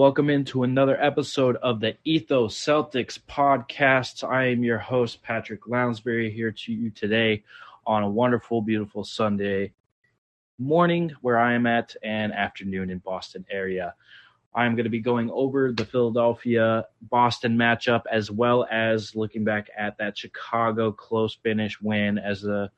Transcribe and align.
welcome 0.00 0.30
into 0.30 0.62
another 0.62 0.98
episode 0.98 1.56
of 1.56 1.78
the 1.78 1.94
Ethos 2.04 2.58
Celtics 2.58 3.18
podcast. 3.28 4.26
I 4.26 4.46
am 4.46 4.64
your 4.64 4.78
host, 4.78 5.22
Patrick 5.22 5.66
Lounsbury, 5.66 6.32
here 6.32 6.52
to 6.52 6.72
you 6.72 6.88
today 6.88 7.44
on 7.86 8.02
a 8.02 8.08
wonderful, 8.08 8.62
beautiful 8.62 9.04
Sunday 9.04 9.74
morning 10.58 11.12
where 11.20 11.36
I 11.36 11.52
am 11.52 11.66
at 11.66 11.94
and 12.02 12.32
afternoon 12.32 12.88
in 12.88 12.96
Boston 13.00 13.44
area. 13.50 13.94
I'm 14.54 14.74
going 14.74 14.84
to 14.84 14.90
be 14.90 15.00
going 15.00 15.30
over 15.32 15.70
the 15.70 15.84
Philadelphia 15.84 16.86
Boston 17.02 17.58
matchup 17.58 18.04
as 18.10 18.30
well 18.30 18.66
as 18.70 19.14
looking 19.14 19.44
back 19.44 19.68
at 19.76 19.98
that 19.98 20.16
Chicago 20.16 20.92
close 20.92 21.34
finish 21.42 21.78
win 21.78 22.16
as 22.16 22.40
the 22.40 22.70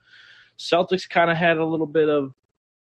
Celtics 0.59 1.09
kind 1.09 1.31
of 1.31 1.37
had 1.37 1.59
a 1.59 1.65
little 1.65 1.87
bit 1.87 2.09
of 2.09 2.35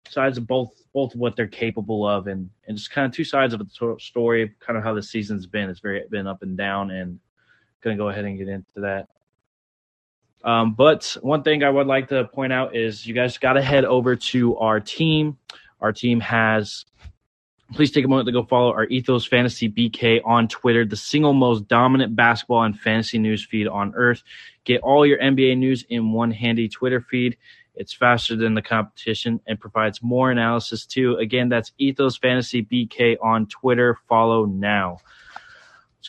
sides 0.10 0.38
of 0.38 0.48
both 0.48 0.72
both 0.94 1.14
of 1.14 1.20
what 1.20 1.36
they're 1.36 1.48
capable 1.48 2.08
of 2.08 2.28
and 2.28 2.50
and 2.68 2.78
just 2.78 2.92
kind 2.92 3.06
of 3.06 3.12
two 3.12 3.24
sides 3.24 3.54
of 3.54 3.60
the 3.60 3.96
story 4.00 4.54
kind 4.60 4.78
of 4.78 4.84
how 4.84 4.94
the 4.94 5.04
season's 5.04 5.46
been. 5.46 5.70
It's 5.70 5.80
very 5.80 6.04
been 6.10 6.28
up 6.28 6.42
and 6.42 6.58
down 6.58 6.92
and 6.92 7.20
gonna 7.82 7.98
go 7.98 8.10
ahead 8.10 8.26
and 8.26 8.38
get 8.38 8.48
into 8.48 8.66
that. 8.78 9.08
Um, 10.44 10.74
but 10.74 11.18
one 11.22 11.42
thing 11.44 11.64
i 11.64 11.70
would 11.70 11.88
like 11.88 12.10
to 12.10 12.26
point 12.26 12.54
out 12.54 12.76
is 12.76 13.06
you 13.06 13.14
guys 13.14 13.38
got 13.38 13.54
to 13.54 13.62
head 13.62 13.86
over 13.86 14.16
to 14.16 14.58
our 14.58 14.80
team. 14.80 15.38
Our 15.82 15.92
team 15.92 16.20
has 16.20 16.86
please 17.74 17.92
take 17.92 18.06
a 18.06 18.08
moment 18.08 18.28
to 18.28 18.32
go 18.32 18.44
follow 18.44 18.72
our 18.72 18.86
ethos 18.86 19.26
fantasy 19.26 19.68
bk 19.68 20.22
on 20.24 20.48
twitter 20.48 20.86
the 20.86 20.96
single 20.96 21.34
most 21.34 21.68
dominant 21.68 22.16
basketball 22.16 22.62
and 22.62 22.80
fantasy 22.80 23.18
news 23.18 23.44
feed 23.44 23.68
on 23.68 23.94
earth. 23.96 24.22
Get 24.66 24.82
all 24.82 25.06
your 25.06 25.18
nba 25.18 25.58
news 25.58 25.84
in 25.90 26.12
one 26.12 26.32
handy 26.32 26.70
twitter 26.70 27.02
feed 27.02 27.38
it's 27.76 27.94
faster 27.94 28.36
than 28.36 28.54
the 28.54 28.62
competition 28.62 29.40
and 29.48 29.60
provides 29.60 30.02
more 30.02 30.32
analysis 30.32 30.86
too. 30.86 31.16
Again, 31.18 31.50
that's 31.50 31.72
Ethos 31.78 32.18
Fantasy 32.18 32.64
BK 32.64 33.18
on 33.22 33.48
Twitter. 33.48 33.98
Follow 34.08 34.46
now. 34.46 34.98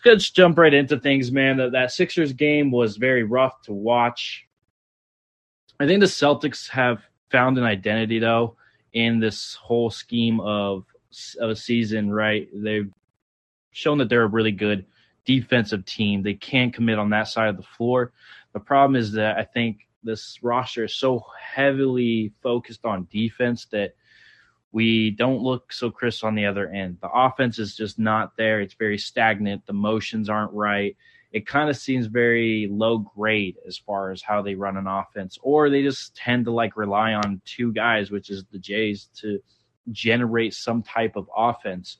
Let's 0.05 0.31
jump 0.31 0.59
right 0.59 0.75
into 0.75 1.01
things, 1.01 1.33
man. 1.33 1.57
That, 1.57 1.73
that 1.73 1.91
Sixers 1.91 2.33
game 2.33 2.71
was 2.71 2.97
very 2.97 3.25
rough 3.25 3.63
to 3.63 3.73
watch. 3.73 4.47
I 5.81 5.87
think 5.87 6.01
the 6.01 6.07
Celtics 6.07 6.69
have 6.69 7.03
found 7.31 7.59
an 7.59 7.65
identity 7.65 8.19
though 8.19 8.57
in 8.93 9.19
this 9.19 9.55
whole 9.55 9.91
scheme 9.91 10.41
of 10.41 10.85
of 11.41 11.51
a 11.51 11.57
season. 11.57 12.13
Right, 12.13 12.49
they've 12.55 12.91
shown 13.73 13.99
that 13.99 14.09
they're 14.09 14.23
a 14.23 14.29
really 14.29 14.53
good 14.53 14.87
defensive 15.25 15.85
team. 15.85 16.23
They 16.23 16.35
can't 16.35 16.73
commit 16.73 16.99
on 16.99 17.11
that 17.11 17.29
side 17.29 17.49
of 17.49 17.57
the 17.57 17.63
floor. 17.63 18.13
The 18.53 18.61
problem 18.61 18.97
is 18.97 19.13
that 19.13 19.37
I 19.37 19.45
think 19.45 19.86
this 20.07 20.39
roster 20.43 20.85
is 20.85 20.95
so 20.95 21.23
heavily 21.41 22.33
focused 22.43 22.85
on 22.85 23.09
defense 23.11 23.67
that 23.67 23.95
we 24.73 25.11
don't 25.11 25.43
look 25.43 25.73
so 25.73 25.91
crisp 25.91 26.25
on 26.25 26.35
the 26.35 26.47
other 26.47 26.69
end. 26.69 26.99
The 27.01 27.11
offense 27.11 27.59
is 27.59 27.77
just 27.77 27.99
not 27.99 28.37
there. 28.37 28.61
It's 28.61 28.75
very 28.75 28.99
stagnant. 28.99 29.67
The 29.67 29.73
motions 29.73 30.29
aren't 30.29 30.53
right. 30.53 30.97
It 31.33 31.47
kind 31.47 31.69
of 31.69 31.77
seems 31.77 32.07
very 32.07 32.69
low 32.71 32.99
grade 32.99 33.57
as 33.67 33.77
far 33.77 34.11
as 34.11 34.23
how 34.23 34.43
they 34.43 34.55
run 34.55 34.77
an 34.77 34.87
offense, 34.87 35.39
or 35.43 35.69
they 35.69 35.83
just 35.83 36.15
tend 36.15 36.45
to 36.47 36.51
like 36.51 36.77
rely 36.77 37.15
on 37.15 37.41
two 37.45 37.73
guys, 37.73 38.11
which 38.11 38.31
is 38.31 38.45
the 38.53 38.59
Jays, 38.59 39.09
to 39.17 39.41
generate 39.93 40.55
some 40.55 40.83
type 40.83 41.17
of 41.17 41.29
offense. 41.37 41.99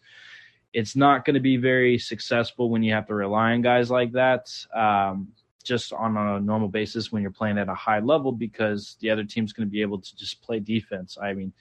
It's 0.73 0.97
not 0.97 1.25
going 1.25 1.35
to 1.35 1.41
be 1.41 1.57
very 1.57 1.99
successful 1.99 2.71
when 2.71 2.83
you 2.83 2.93
have 2.93 3.07
to 3.07 3.15
rely 3.15 3.53
on 3.53 3.63
guys 3.63 3.91
like 3.91 4.13
that. 4.13 4.49
Um, 4.75 5.29
just 5.67 5.93
on 5.93 6.17
a 6.17 6.41
normal 6.41 6.69
basis 6.69 7.11
when 7.11 7.23
you're 7.23 7.31
playing 7.31 7.59
at 7.59 7.69
a 7.69 7.75
high 7.75 8.01
level 8.01 8.33
because 8.33 8.97
the 9.01 9.11
other 9.11 9.25
team's 9.25 9.53
going 9.53 9.67
to 9.67 9.71
be 9.71 9.83
able 9.83 10.01
to 10.01 10.17
just 10.17 10.41
play 10.43 10.61
defense. 10.61 11.19
I 11.21 11.35
mean, 11.35 11.53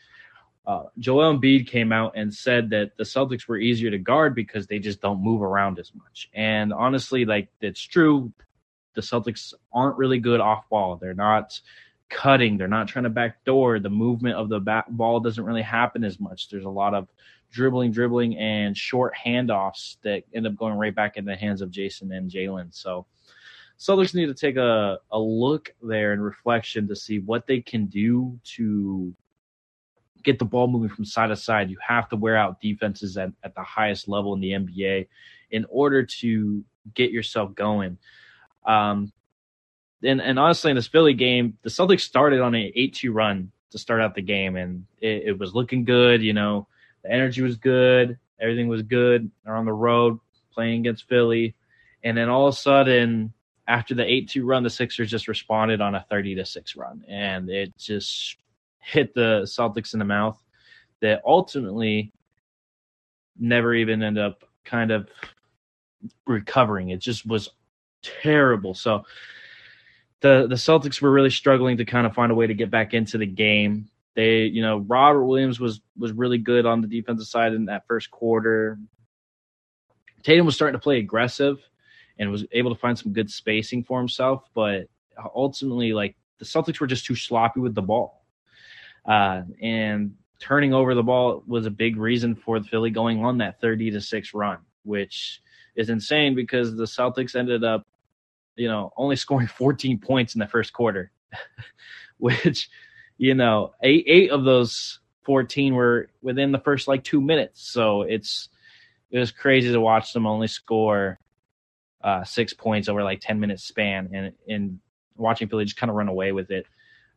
uh, 0.67 0.83
Joel 0.99 1.37
Embiid 1.37 1.67
came 1.67 1.91
out 1.91 2.13
and 2.15 2.33
said 2.33 2.69
that 2.71 2.97
the 2.97 3.03
Celtics 3.03 3.47
were 3.47 3.57
easier 3.57 3.91
to 3.91 3.97
guard 3.97 4.33
because 4.33 4.67
they 4.67 4.79
just 4.79 5.01
don't 5.01 5.23
move 5.23 5.41
around 5.41 5.79
as 5.79 5.91
much. 5.93 6.29
And 6.33 6.73
honestly, 6.73 7.25
like 7.25 7.49
it's 7.61 7.81
true. 7.81 8.31
The 8.95 9.01
Celtics 9.01 9.53
aren't 9.73 9.97
really 9.97 10.19
good 10.19 10.39
off 10.39 10.67
ball. 10.69 10.95
They're 10.95 11.13
not 11.13 11.59
cutting. 12.09 12.57
They're 12.57 12.67
not 12.67 12.87
trying 12.87 13.03
to 13.03 13.09
backdoor. 13.09 13.79
The 13.79 13.89
movement 13.89 14.37
of 14.37 14.49
the 14.49 14.59
back 14.59 14.85
ball 14.89 15.19
doesn't 15.19 15.43
really 15.43 15.61
happen 15.61 16.03
as 16.03 16.19
much. 16.19 16.49
There's 16.49 16.65
a 16.65 16.69
lot 16.69 16.93
of 16.93 17.09
dribbling, 17.51 17.91
dribbling, 17.91 18.37
and 18.37 18.75
short 18.75 19.13
handoffs 19.15 19.97
that 20.03 20.23
end 20.33 20.47
up 20.47 20.55
going 20.55 20.75
right 20.75 20.95
back 20.95 21.17
in 21.17 21.25
the 21.25 21.35
hands 21.35 21.61
of 21.61 21.71
Jayson 21.71 22.11
and 22.11 22.29
Jaylen. 22.29 22.73
So 22.73 23.05
Celtics 23.79 24.15
need 24.15 24.27
to 24.27 24.33
take 24.33 24.55
a, 24.55 24.99
a 25.11 25.19
look 25.19 25.73
there 25.81 26.13
in 26.13 26.21
reflection 26.21 26.87
to 26.87 26.95
see 26.95 27.19
what 27.19 27.45
they 27.45 27.61
can 27.61 27.87
do 27.87 28.39
to 28.55 29.13
get 30.23 30.39
the 30.39 30.45
ball 30.45 30.67
moving 30.67 30.89
from 30.89 31.05
side 31.05 31.27
to 31.27 31.35
side. 31.35 31.69
You 31.69 31.77
have 31.85 32.09
to 32.09 32.15
wear 32.15 32.35
out 32.35 32.61
defenses 32.61 33.17
at, 33.17 33.31
at 33.43 33.53
the 33.53 33.63
highest 33.63 34.07
level 34.07 34.33
in 34.33 34.39
the 34.39 34.51
NBA 34.51 35.07
in 35.51 35.65
order 35.69 36.03
to 36.03 36.63
get 36.93 37.11
yourself 37.11 37.53
going. 37.53 37.97
Um, 38.65 39.11
and, 40.03 40.21
and 40.21 40.39
honestly, 40.39 40.71
in 40.71 40.75
this 40.75 40.87
Philly 40.87 41.13
game, 41.13 41.57
the 41.61 41.69
Celtics 41.69 42.01
started 42.01 42.41
on 42.41 42.55
an 42.55 42.71
8 42.75 42.93
2 42.93 43.11
run 43.11 43.51
to 43.71 43.77
start 43.77 44.01
out 44.01 44.15
the 44.15 44.21
game, 44.21 44.55
and 44.55 44.85
it, 44.99 45.23
it 45.27 45.39
was 45.39 45.53
looking 45.53 45.83
good. 45.83 46.21
You 46.21 46.33
know, 46.33 46.67
the 47.03 47.11
energy 47.11 47.41
was 47.41 47.57
good, 47.57 48.17
everything 48.39 48.67
was 48.67 48.81
good. 48.83 49.29
They're 49.43 49.55
on 49.55 49.65
the 49.65 49.73
road 49.73 50.19
playing 50.53 50.81
against 50.81 51.07
Philly. 51.07 51.55
And 52.03 52.17
then 52.17 52.29
all 52.29 52.47
of 52.47 52.53
a 52.53 52.57
sudden, 52.57 53.33
after 53.67 53.95
the 53.95 54.03
8-2 54.03 54.41
run, 54.45 54.63
the 54.63 54.69
Sixers 54.69 55.09
just 55.09 55.27
responded 55.27 55.81
on 55.81 55.95
a 55.95 56.05
30 56.09 56.35
to 56.35 56.45
6 56.45 56.75
run 56.75 57.03
and 57.07 57.49
it 57.49 57.75
just 57.77 58.37
hit 58.79 59.13
the 59.13 59.41
Celtics 59.43 59.93
in 59.93 59.99
the 59.99 60.05
mouth 60.05 60.41
that 61.01 61.21
ultimately 61.25 62.11
never 63.37 63.73
even 63.73 64.03
end 64.03 64.17
up 64.17 64.43
kind 64.63 64.91
of 64.91 65.09
recovering. 66.27 66.89
It 66.89 66.99
just 66.99 67.25
was 67.25 67.49
terrible. 68.01 68.73
So 68.73 69.05
the 70.21 70.47
the 70.47 70.55
Celtics 70.55 71.01
were 71.01 71.11
really 71.11 71.29
struggling 71.29 71.77
to 71.77 71.85
kind 71.85 72.07
of 72.07 72.13
find 72.13 72.31
a 72.31 72.35
way 72.35 72.47
to 72.47 72.53
get 72.53 72.71
back 72.71 72.93
into 72.93 73.17
the 73.17 73.25
game. 73.25 73.89
They, 74.15 74.43
you 74.43 74.61
know, 74.61 74.77
Robert 74.77 75.25
Williams 75.25 75.59
was 75.59 75.81
was 75.97 76.11
really 76.11 76.37
good 76.37 76.65
on 76.65 76.81
the 76.81 76.87
defensive 76.87 77.27
side 77.27 77.53
in 77.53 77.65
that 77.65 77.85
first 77.87 78.11
quarter. 78.11 78.77
Tatum 80.23 80.45
was 80.45 80.55
starting 80.55 80.79
to 80.79 80.83
play 80.83 80.97
aggressive 80.99 81.59
and 82.19 82.31
was 82.31 82.45
able 82.51 82.73
to 82.73 82.79
find 82.79 82.97
some 82.97 83.13
good 83.13 83.29
spacing 83.29 83.83
for 83.83 83.99
himself. 83.99 84.49
But 84.53 84.87
ultimately, 85.35 85.93
like 85.93 86.15
the 86.39 86.45
Celtics 86.45 86.79
were 86.79 86.87
just 86.87 87.05
too 87.05 87.15
sloppy 87.15 87.59
with 87.59 87.75
the 87.75 87.81
ball. 87.81 88.25
Uh, 89.05 89.43
and 89.61 90.15
turning 90.39 90.73
over 90.73 90.95
the 90.95 91.03
ball 91.03 91.43
was 91.47 91.65
a 91.65 91.71
big 91.71 91.97
reason 91.97 92.35
for 92.35 92.59
the 92.59 92.67
Philly 92.67 92.89
going 92.89 93.23
on 93.23 93.37
that 93.37 93.61
30 93.61 93.91
to 93.91 94.01
6 94.01 94.33
run, 94.33 94.57
which 94.83 95.41
is 95.75 95.89
insane 95.89 96.35
because 96.35 96.75
the 96.75 96.85
Celtics 96.85 97.35
ended 97.35 97.63
up, 97.63 97.85
you 98.55 98.67
know, 98.67 98.91
only 98.97 99.15
scoring 99.15 99.47
14 99.47 99.99
points 99.99 100.35
in 100.35 100.39
the 100.39 100.47
first 100.47 100.73
quarter, 100.73 101.11
which, 102.17 102.69
you 103.17 103.35
know, 103.35 103.73
eight, 103.83 104.05
eight 104.07 104.31
of 104.31 104.43
those 104.43 104.99
14 105.23 105.73
were 105.73 106.09
within 106.21 106.51
the 106.51 106.59
first 106.59 106.87
like 106.87 107.03
two 107.03 107.21
minutes. 107.21 107.71
So 107.71 108.03
it's, 108.03 108.49
it 109.11 109.19
was 109.19 109.31
crazy 109.31 109.71
to 109.71 109.79
watch 109.79 110.13
them 110.13 110.25
only 110.25 110.47
score 110.47 111.19
uh, 112.05 112.23
six 112.23 112.53
points 112.53 112.87
over 112.87 113.03
like 113.03 113.19
10 113.19 113.39
minutes 113.39 113.63
span 113.63 114.11
and, 114.13 114.31
and 114.47 114.79
watching 115.17 115.47
Philly 115.47 115.65
just 115.65 115.75
kind 115.75 115.89
of 115.89 115.95
run 115.95 116.07
away 116.07 116.31
with 116.31 116.51
it. 116.51 116.67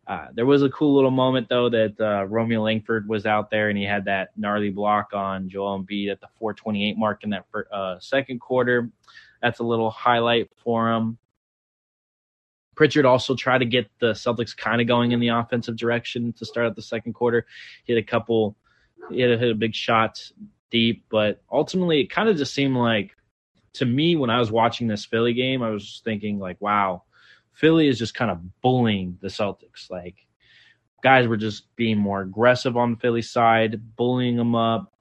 Uh, 0.06 0.28
there 0.32 0.46
was 0.46 0.62
a 0.62 0.70
cool 0.70 0.94
little 0.94 1.10
moment 1.10 1.50
though 1.50 1.68
that 1.68 1.94
uh, 2.00 2.24
Romeo 2.24 2.62
Langford 2.62 3.06
was 3.06 3.26
out 3.26 3.50
there 3.50 3.68
and 3.68 3.76
he 3.76 3.84
had 3.84 4.06
that 4.06 4.30
gnarly 4.34 4.70
block 4.70 5.10
on 5.12 5.50
Joel 5.50 5.78
Embiid 5.78 6.10
at 6.10 6.22
the 6.22 6.28
428 6.38 6.96
mark 6.96 7.22
in 7.22 7.30
that 7.30 7.44
uh, 7.70 8.00
second 8.00 8.40
quarter. 8.40 8.88
That's 9.42 9.58
a 9.58 9.64
little 9.64 9.90
highlight 9.90 10.48
for 10.64 10.90
him. 10.90 11.18
Pritchard 12.74 13.04
also 13.04 13.34
tried 13.34 13.58
to 13.58 13.66
get 13.66 13.90
the 13.98 14.12
Celtics 14.12 14.56
kind 14.56 14.80
of 14.80 14.86
going 14.86 15.12
in 15.12 15.20
the 15.20 15.28
offensive 15.28 15.76
direction 15.76 16.32
to 16.34 16.46
start 16.46 16.66
out 16.66 16.76
the 16.76 16.80
second 16.80 17.12
quarter. 17.12 17.44
He 17.84 17.92
had 17.92 18.02
a 18.02 18.06
couple, 18.06 18.56
he 19.10 19.20
had 19.20 19.32
a, 19.32 19.36
hit 19.36 19.50
a 19.50 19.54
big 19.54 19.74
shot 19.74 20.22
deep, 20.70 21.04
but 21.10 21.42
ultimately 21.52 22.00
it 22.00 22.10
kind 22.10 22.30
of 22.30 22.38
just 22.38 22.54
seemed 22.54 22.76
like 22.76 23.17
to 23.78 23.86
me, 23.86 24.16
when 24.16 24.30
I 24.30 24.38
was 24.38 24.52
watching 24.52 24.88
this 24.88 25.04
Philly 25.04 25.32
game, 25.32 25.62
I 25.62 25.70
was 25.70 26.00
thinking 26.04 26.38
like, 26.38 26.60
wow, 26.60 27.04
Philly 27.52 27.88
is 27.88 27.98
just 27.98 28.14
kind 28.14 28.30
of 28.30 28.60
bullying 28.60 29.19
the 29.20 29.28
Celtics. 29.28 29.90
Like 29.90 30.16
guys 31.02 31.26
were 31.26 31.36
just 31.36 31.75
being 31.76 31.98
more 31.98 32.20
aggressive 32.20 32.76
on 32.76 32.92
the 32.92 32.96
Philly 32.98 33.22
side, 33.22 33.96
bullying 33.96 34.36
them 34.36 34.54
up, 34.54 34.92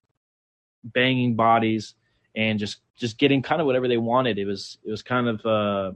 banging 0.83 1.35
bodies, 1.35 1.95
and 2.35 2.59
just 2.59 2.79
just 2.95 3.17
getting 3.17 3.41
kind 3.41 3.61
of 3.61 3.67
whatever 3.67 3.87
they 3.87 3.97
wanted. 3.97 4.37
It 4.37 4.45
was 4.45 4.77
it 4.83 4.91
was 4.91 5.01
kind 5.01 5.27
of 5.27 5.45
uh, 5.45 5.91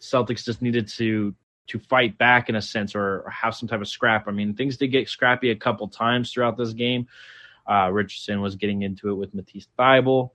Celtics 0.00 0.44
just 0.44 0.62
needed 0.62 0.88
to 0.88 1.34
to 1.68 1.78
fight 1.78 2.16
back 2.16 2.48
in 2.48 2.54
a 2.54 2.62
sense 2.62 2.94
or, 2.94 3.22
or, 3.22 3.30
have 3.30 3.52
some 3.52 3.68
type 3.68 3.80
of 3.80 3.88
scrap. 3.88 4.28
I 4.28 4.30
mean, 4.30 4.54
things 4.54 4.76
did 4.76 4.92
get 4.92 5.08
scrappy 5.08 5.50
a 5.50 5.56
couple 5.56 5.88
times 5.88 6.30
throughout 6.30 6.56
this 6.56 6.72
game. 6.72 7.08
Uh, 7.68 7.90
Richardson 7.90 8.40
was 8.40 8.54
getting 8.54 8.82
into 8.82 9.10
it 9.10 9.14
with 9.14 9.34
Matisse 9.34 9.66
Thybulle. 9.76 10.30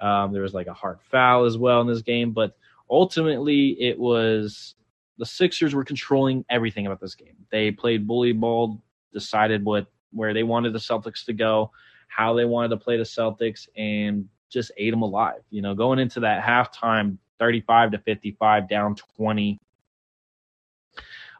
Um, 0.00 0.32
there 0.32 0.42
was 0.42 0.54
like 0.54 0.66
a 0.66 0.74
hard 0.74 0.98
foul 1.10 1.44
as 1.44 1.58
well 1.58 1.80
in 1.80 1.86
this 1.86 2.02
game, 2.02 2.32
but 2.32 2.56
ultimately 2.90 3.70
it 3.80 3.98
was 3.98 4.74
the 5.18 5.26
Sixers 5.26 5.74
were 5.74 5.84
controlling 5.84 6.44
everything 6.48 6.86
about 6.86 7.00
this 7.00 7.14
game. 7.14 7.34
They 7.50 7.70
played 7.70 8.06
bully 8.06 8.32
ball, 8.32 8.80
decided 9.12 9.64
what 9.64 9.86
where 10.12 10.32
they 10.32 10.42
wanted 10.42 10.72
the 10.72 10.78
Celtics 10.78 11.24
to 11.26 11.32
go, 11.32 11.70
how 12.08 12.34
they 12.34 12.44
wanted 12.44 12.68
to 12.68 12.76
play 12.76 12.96
the 12.96 13.02
Celtics, 13.02 13.68
and 13.76 14.28
just 14.48 14.70
ate 14.76 14.90
them 14.90 15.02
alive. 15.02 15.42
You 15.50 15.62
know, 15.62 15.74
going 15.74 15.98
into 15.98 16.20
that 16.20 16.42
halftime, 16.42 17.18
35 17.38 17.92
to 17.92 17.98
55, 17.98 18.68
down 18.68 18.96
20. 19.16 19.58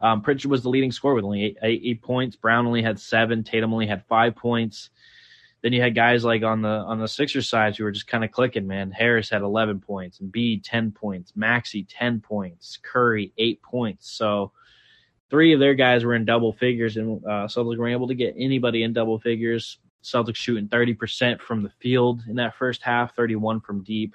Um, 0.00 0.22
Pritchard 0.22 0.50
was 0.50 0.62
the 0.62 0.69
leading 0.69 0.93
scorer 0.93 1.14
with 1.14 1.25
only 1.25 1.44
eight, 1.44 1.56
eight, 1.62 1.82
eight 1.84 2.02
points. 2.02 2.37
Brown 2.37 2.66
only 2.66 2.82
had 2.82 3.00
seven. 3.00 3.43
Tatum 3.43 3.72
only 3.72 3.87
had 3.87 4.05
five 4.06 4.37
points. 4.37 4.90
Then 5.62 5.72
you 5.72 5.82
had 5.82 5.94
guys 5.94 6.25
like 6.25 6.43
on 6.44 6.62
the 6.62 6.69
on 6.69 7.00
the 7.00 7.08
Sixers 7.08 7.49
side 7.49 7.76
who 7.76 7.84
were 7.84 7.90
just 7.90 8.06
kind 8.06 8.25
of 8.25 8.31
clicking, 8.31 8.66
man. 8.66 8.93
Harris 8.93 9.28
had 9.28 9.43
11 9.43 9.81
points, 9.81 10.20
Embiid 10.20 10.62
10 10.62 10.93
points, 10.93 11.32
Maxey 11.34 11.84
10 11.84 12.20
points, 12.20 12.78
Curry 12.82 13.32
8 13.37 13.62
points. 13.62 14.10
So 14.10 14.52
three 15.31 15.52
of 15.52 15.60
their 15.60 15.75
guys 15.75 16.05
were 16.05 16.14
in 16.14 16.25
double 16.25 16.52
figures, 16.52 16.96
and 16.96 17.25
uh, 17.25 17.46
Celtics 17.46 17.76
were 17.76 17.88
able 17.88 18.08
to 18.08 18.14
get 18.14 18.34
anybody 18.38 18.84
in 18.84 18.93
double 18.93 19.19
figures. 19.19 19.78
Celtics 20.02 20.37
shooting 20.37 20.69
30% 20.69 21.40
from 21.40 21.62
the 21.62 21.72
field 21.81 22.22
in 22.28 22.37
that 22.37 22.55
first 22.55 22.82
half, 22.82 23.16
31 23.16 23.60
from 23.60 23.82
deep. 23.82 24.14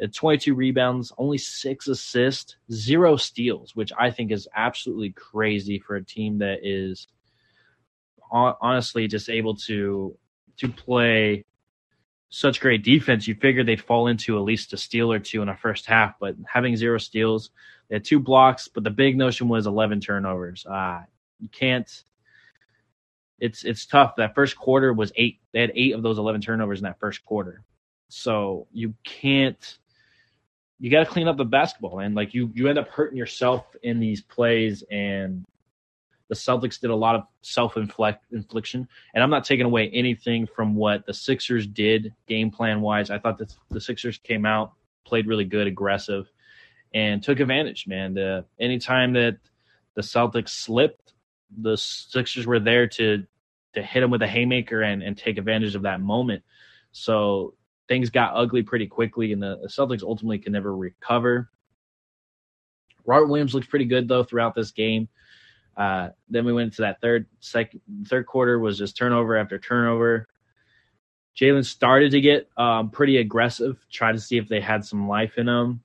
At 0.00 0.14
22 0.14 0.54
rebounds, 0.54 1.12
only 1.18 1.38
six 1.38 1.86
assists, 1.86 2.56
zero 2.72 3.16
steals, 3.16 3.76
which 3.76 3.92
I 3.98 4.10
think 4.10 4.32
is 4.32 4.48
absolutely 4.56 5.10
crazy 5.10 5.78
for 5.78 5.96
a 5.96 6.04
team 6.04 6.38
that 6.38 6.60
is 6.62 7.06
honestly 8.32 9.08
just 9.08 9.28
able 9.28 9.56
to 9.56 10.16
to 10.58 10.68
play 10.68 11.44
such 12.30 12.60
great 12.60 12.84
defense. 12.84 13.26
You 13.26 13.34
figured 13.34 13.66
they'd 13.66 13.82
fall 13.82 14.06
into 14.06 14.36
at 14.36 14.44
least 14.44 14.72
a 14.72 14.76
steal 14.76 15.12
or 15.12 15.18
two 15.18 15.42
in 15.42 15.48
the 15.48 15.54
first 15.54 15.86
half, 15.86 16.14
but 16.20 16.36
having 16.46 16.76
zero 16.76 16.98
steals, 16.98 17.50
they 17.88 17.96
had 17.96 18.04
two 18.04 18.20
blocks, 18.20 18.68
but 18.68 18.84
the 18.84 18.90
big 18.90 19.16
notion 19.16 19.48
was 19.48 19.66
11 19.66 20.00
turnovers. 20.00 20.64
Uh, 20.64 21.02
you 21.40 21.48
can't. 21.48 22.04
It's 23.40 23.64
it's 23.64 23.86
tough. 23.86 24.16
That 24.16 24.34
first 24.34 24.56
quarter 24.56 24.92
was 24.92 25.12
eight. 25.16 25.40
They 25.52 25.60
had 25.60 25.72
eight 25.74 25.94
of 25.94 26.02
those 26.02 26.18
11 26.18 26.42
turnovers 26.42 26.78
in 26.78 26.84
that 26.84 27.00
first 27.00 27.24
quarter. 27.24 27.64
So 28.08 28.66
you 28.72 28.94
can't. 29.02 29.78
You 30.78 30.90
got 30.90 31.00
to 31.04 31.10
clean 31.10 31.28
up 31.28 31.36
the 31.36 31.44
basketball, 31.44 32.00
and 32.00 32.14
like 32.14 32.32
you 32.34 32.50
you 32.54 32.68
end 32.68 32.78
up 32.78 32.88
hurting 32.88 33.16
yourself 33.16 33.64
in 33.82 33.98
these 33.98 34.22
plays, 34.22 34.84
and 34.90 35.46
the 36.30 36.36
Celtics 36.36 36.80
did 36.80 36.90
a 36.90 36.94
lot 36.94 37.16
of 37.16 37.24
self 37.42 37.76
infliction, 37.76 38.88
and 39.12 39.22
I'm 39.22 39.30
not 39.30 39.44
taking 39.44 39.66
away 39.66 39.90
anything 39.90 40.46
from 40.46 40.76
what 40.76 41.04
the 41.04 41.12
Sixers 41.12 41.66
did 41.66 42.14
game 42.28 42.52
plan 42.52 42.80
wise. 42.80 43.10
I 43.10 43.18
thought 43.18 43.36
that 43.38 43.52
the 43.68 43.80
Sixers 43.80 44.16
came 44.16 44.46
out, 44.46 44.72
played 45.04 45.26
really 45.26 45.44
good, 45.44 45.66
aggressive, 45.66 46.30
and 46.94 47.20
took 47.20 47.40
advantage. 47.40 47.88
Man, 47.88 48.14
the, 48.14 48.44
anytime 48.60 49.12
that 49.14 49.38
the 49.94 50.02
Celtics 50.02 50.50
slipped, 50.50 51.14
the 51.58 51.76
Sixers 51.76 52.46
were 52.46 52.60
there 52.60 52.86
to 52.86 53.26
to 53.74 53.82
hit 53.82 54.00
them 54.00 54.12
with 54.12 54.22
a 54.22 54.28
haymaker 54.28 54.82
and 54.82 55.02
and 55.02 55.18
take 55.18 55.36
advantage 55.36 55.74
of 55.74 55.82
that 55.82 56.00
moment. 56.00 56.44
So 56.92 57.54
things 57.88 58.08
got 58.08 58.36
ugly 58.36 58.62
pretty 58.62 58.86
quickly, 58.86 59.32
and 59.32 59.42
the, 59.42 59.58
the 59.62 59.68
Celtics 59.68 60.04
ultimately 60.04 60.38
can 60.38 60.52
never 60.52 60.76
recover. 60.76 61.50
Robert 63.04 63.26
Williams 63.26 63.52
looks 63.52 63.66
pretty 63.66 63.86
good 63.86 64.06
though 64.06 64.22
throughout 64.22 64.54
this 64.54 64.70
game. 64.70 65.08
Uh, 65.76 66.10
then 66.28 66.44
we 66.44 66.52
went 66.52 66.66
into 66.66 66.82
that 66.82 67.00
third 67.00 67.26
second 67.40 67.80
third 68.06 68.26
quarter 68.26 68.58
was 68.58 68.78
just 68.78 68.96
turnover 68.96 69.36
after 69.36 69.58
turnover. 69.58 70.28
Jaylen 71.36 71.64
started 71.64 72.10
to 72.10 72.20
get 72.20 72.48
um, 72.56 72.90
pretty 72.90 73.18
aggressive, 73.18 73.78
try 73.90 74.12
to 74.12 74.18
see 74.18 74.36
if 74.36 74.48
they 74.48 74.60
had 74.60 74.84
some 74.84 75.08
life 75.08 75.38
in 75.38 75.46
them. 75.46 75.82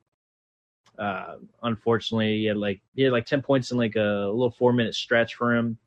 Uh, 0.98 1.36
unfortunately, 1.62 2.38
he 2.38 2.44
had 2.46 2.56
like 2.56 2.80
he 2.94 3.02
had 3.02 3.12
like 3.12 3.26
ten 3.26 3.42
points 3.42 3.70
in 3.70 3.78
like 3.78 3.96
a 3.96 4.28
little 4.30 4.50
four 4.50 4.72
minute 4.72 4.94
stretch 4.94 5.34
for 5.34 5.54
him. 5.54 5.78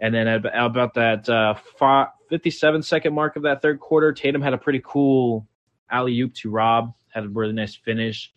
And 0.00 0.12
then 0.12 0.26
about 0.26 0.94
that 0.94 1.28
uh, 1.28 1.54
57 2.28 2.82
second 2.82 3.14
mark 3.14 3.36
of 3.36 3.44
that 3.44 3.62
third 3.62 3.78
quarter, 3.78 4.12
Tatum 4.12 4.42
had 4.42 4.52
a 4.52 4.58
pretty 4.58 4.80
cool 4.84 5.46
alley 5.88 6.18
oop 6.20 6.34
to 6.34 6.50
Rob, 6.50 6.92
had 7.08 7.24
a 7.24 7.28
really 7.28 7.52
nice 7.52 7.76
finish 7.76 8.32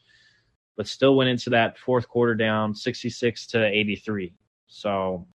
but 0.75 0.87
still 0.87 1.15
went 1.15 1.29
into 1.29 1.51
that 1.51 1.77
fourth 1.77 2.07
quarter 2.07 2.35
down 2.35 2.75
66 2.75 3.47
to 3.47 3.65
83. 3.65 4.33
So 4.67 5.27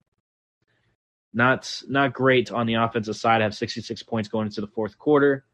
not 1.32 1.82
not 1.88 2.12
great 2.12 2.50
on 2.50 2.66
the 2.66 2.74
offensive 2.74 3.16
side. 3.16 3.40
I 3.40 3.44
have 3.44 3.54
66 3.54 4.02
points 4.02 4.28
going 4.28 4.46
into 4.46 4.60
the 4.60 4.66
fourth 4.66 4.98
quarter. 4.98 5.44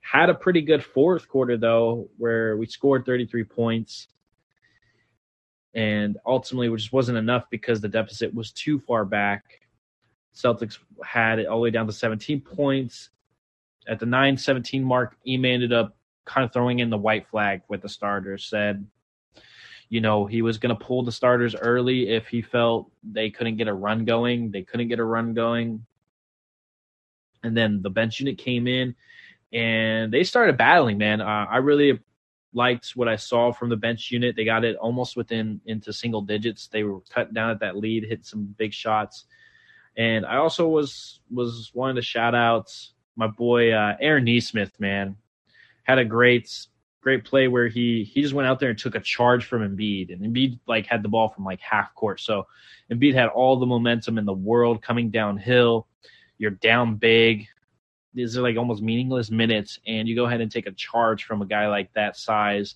Had 0.00 0.30
a 0.30 0.34
pretty 0.34 0.62
good 0.62 0.84
fourth 0.84 1.28
quarter 1.28 1.56
though, 1.56 2.08
where 2.16 2.56
we 2.56 2.66
scored 2.66 3.04
33 3.04 3.44
points, 3.44 4.06
and 5.74 6.16
ultimately, 6.24 6.68
which 6.68 6.92
wasn't 6.92 7.18
enough 7.18 7.44
because 7.50 7.80
the 7.80 7.88
deficit 7.88 8.32
was 8.32 8.52
too 8.52 8.78
far 8.78 9.04
back. 9.04 9.44
Celtics 10.34 10.78
had 11.04 11.40
it 11.40 11.46
all 11.46 11.58
the 11.58 11.62
way 11.62 11.70
down 11.70 11.86
to 11.86 11.92
17 11.92 12.40
points. 12.42 13.10
At 13.88 14.00
the 14.00 14.06
9-17 14.06 14.82
mark, 14.82 15.16
Ime 15.26 15.44
ended 15.46 15.72
up 15.72 15.96
kind 16.24 16.44
of 16.44 16.52
throwing 16.52 16.80
in 16.80 16.90
the 16.90 16.98
white 16.98 17.26
flag 17.28 17.62
with 17.68 17.82
the 17.82 17.88
starters. 17.88 18.44
Said 18.44 18.86
you 19.88 20.00
know, 20.00 20.26
he 20.26 20.42
was 20.42 20.58
going 20.58 20.76
to 20.76 20.84
pull 20.84 21.04
the 21.04 21.12
starters 21.12 21.54
early 21.54 22.08
if 22.08 22.26
he 22.26 22.42
felt 22.42 22.90
they 23.04 23.30
couldn't 23.30 23.56
get 23.56 23.68
a 23.68 23.72
run 23.72 24.04
going. 24.04 24.50
They 24.50 24.62
couldn't 24.62 24.88
get 24.88 24.98
a 24.98 25.04
run 25.04 25.34
going. 25.34 25.86
And 27.42 27.56
then 27.56 27.82
the 27.82 27.90
bench 27.90 28.18
unit 28.18 28.38
came 28.38 28.66
in 28.66 28.96
and 29.52 30.12
they 30.12 30.24
started 30.24 30.56
battling, 30.56 30.98
man. 30.98 31.20
Uh, 31.20 31.46
I 31.48 31.58
really 31.58 32.00
liked 32.52 32.92
what 32.96 33.06
I 33.06 33.16
saw 33.16 33.52
from 33.52 33.68
the 33.68 33.76
bench 33.76 34.10
unit. 34.10 34.34
They 34.34 34.44
got 34.44 34.64
it 34.64 34.76
almost 34.76 35.16
within 35.16 35.60
into 35.66 35.92
single 35.92 36.22
digits. 36.22 36.66
They 36.66 36.82
were 36.82 37.00
cutting 37.10 37.34
down 37.34 37.50
at 37.50 37.60
that 37.60 37.76
lead, 37.76 38.04
hit 38.04 38.26
some 38.26 38.54
big 38.58 38.72
shots. 38.72 39.26
And 39.96 40.26
I 40.26 40.36
also 40.36 40.66
was 40.66 41.20
was 41.30 41.70
wanting 41.74 41.96
to 41.96 42.02
shout 42.02 42.34
out 42.34 42.72
my 43.14 43.28
boy 43.28 43.72
uh, 43.72 43.96
Aaron 44.00 44.24
Nesmith, 44.24 44.78
man. 44.80 45.16
Had 45.84 45.98
a 45.98 46.04
great 46.04 46.66
great 47.06 47.24
play 47.24 47.46
where 47.46 47.68
he 47.68 48.02
he 48.02 48.20
just 48.20 48.34
went 48.34 48.48
out 48.48 48.58
there 48.58 48.70
and 48.70 48.78
took 48.78 48.96
a 48.96 49.00
charge 49.00 49.44
from 49.44 49.62
Embiid, 49.62 50.12
and 50.12 50.22
Embiid 50.22 50.58
like 50.66 50.86
had 50.86 51.04
the 51.04 51.08
ball 51.08 51.28
from 51.28 51.44
like 51.44 51.60
half 51.60 51.94
court. 51.94 52.18
So 52.18 52.48
Embiid 52.90 53.14
had 53.14 53.28
all 53.28 53.60
the 53.60 53.64
momentum 53.64 54.18
in 54.18 54.24
the 54.24 54.32
world 54.32 54.82
coming 54.82 55.10
downhill. 55.10 55.86
You're 56.36 56.50
down 56.50 56.96
big. 56.96 57.46
These 58.12 58.36
are 58.36 58.42
like 58.42 58.56
almost 58.56 58.82
meaningless 58.82 59.30
minutes, 59.30 59.78
and 59.86 60.08
you 60.08 60.16
go 60.16 60.24
ahead 60.24 60.40
and 60.40 60.50
take 60.50 60.66
a 60.66 60.72
charge 60.72 61.22
from 61.22 61.42
a 61.42 61.46
guy 61.46 61.68
like 61.68 61.92
that 61.92 62.16
size. 62.16 62.74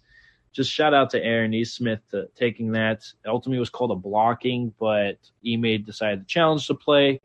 Just 0.53 0.71
shout 0.71 0.95
out 0.95 1.11
to 1.11 1.25
Aaron 1.25 1.51
Nesmith 1.51 1.99
to 2.13 2.29
taking 2.37 2.71
that. 2.71 3.03
Ultimately, 3.27 3.59
was 3.59 3.69
called 3.69 3.91
a 3.91 3.97
blocking, 3.97 4.73
but 4.79 5.19
Ime 5.45 5.83
decided 5.83 6.21
to 6.21 6.33
challenge 6.33 6.69
the 6.69 6.77
play. 6.77 7.21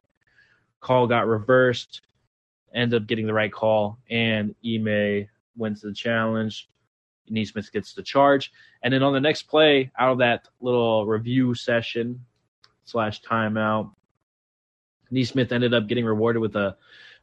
Call 0.79 1.05
got 1.05 1.27
reversed. 1.27 2.01
Ended 2.73 3.03
up 3.03 3.07
getting 3.07 3.27
the 3.27 3.33
right 3.33 3.53
call, 3.53 3.99
and 4.09 4.55
Ime 4.65 5.27
wins 5.55 5.81
the 5.81 5.93
challenge. 5.93 6.67
Nesmith 7.29 7.71
gets 7.71 7.93
the 7.93 8.03
charge. 8.03 8.51
And 8.83 8.93
then 8.93 9.03
on 9.03 9.13
the 9.13 9.19
next 9.19 9.43
play, 9.43 9.91
out 9.97 10.11
of 10.11 10.17
that 10.19 10.47
little 10.59 11.05
review 11.05 11.55
session 11.55 12.25
slash 12.85 13.21
timeout, 13.21 13.91
Nesmith 15.11 15.51
ended 15.51 15.73
up 15.73 15.87
getting 15.87 16.05
rewarded 16.05 16.41
with 16.41 16.55
a, 16.55 16.75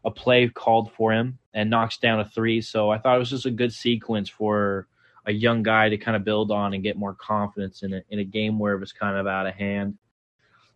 a 0.05 0.11
play 0.11 0.49
called 0.49 0.93
for 0.93 1.13
him 1.13 1.39
and 1.55 1.71
knocks 1.71 1.99
down 1.99 2.21
a 2.21 2.25
three. 2.25 2.61
So 2.61 2.91
I 2.91 2.99
thought 2.99 3.17
it 3.17 3.21
was 3.21 3.31
just 3.31 3.47
a 3.47 3.51
good 3.51 3.73
sequence 3.73 4.29
for 4.29 4.89
a 5.27 5.33
young 5.33 5.63
guy 5.63 5.89
to 5.89 5.97
kind 5.97 6.17
of 6.17 6.25
build 6.25 6.51
on 6.51 6.75
and 6.75 6.83
get 6.83 6.97
more 6.97 7.15
confidence 7.15 7.83
in 7.83 7.95
a, 7.95 8.03
in 8.11 8.19
a 8.19 8.25
game 8.25 8.59
where 8.59 8.75
it 8.75 8.81
was 8.81 8.93
kind 8.93 9.17
of 9.17 9.27
out 9.27 9.47
of 9.47 9.55
hand. 9.55 9.97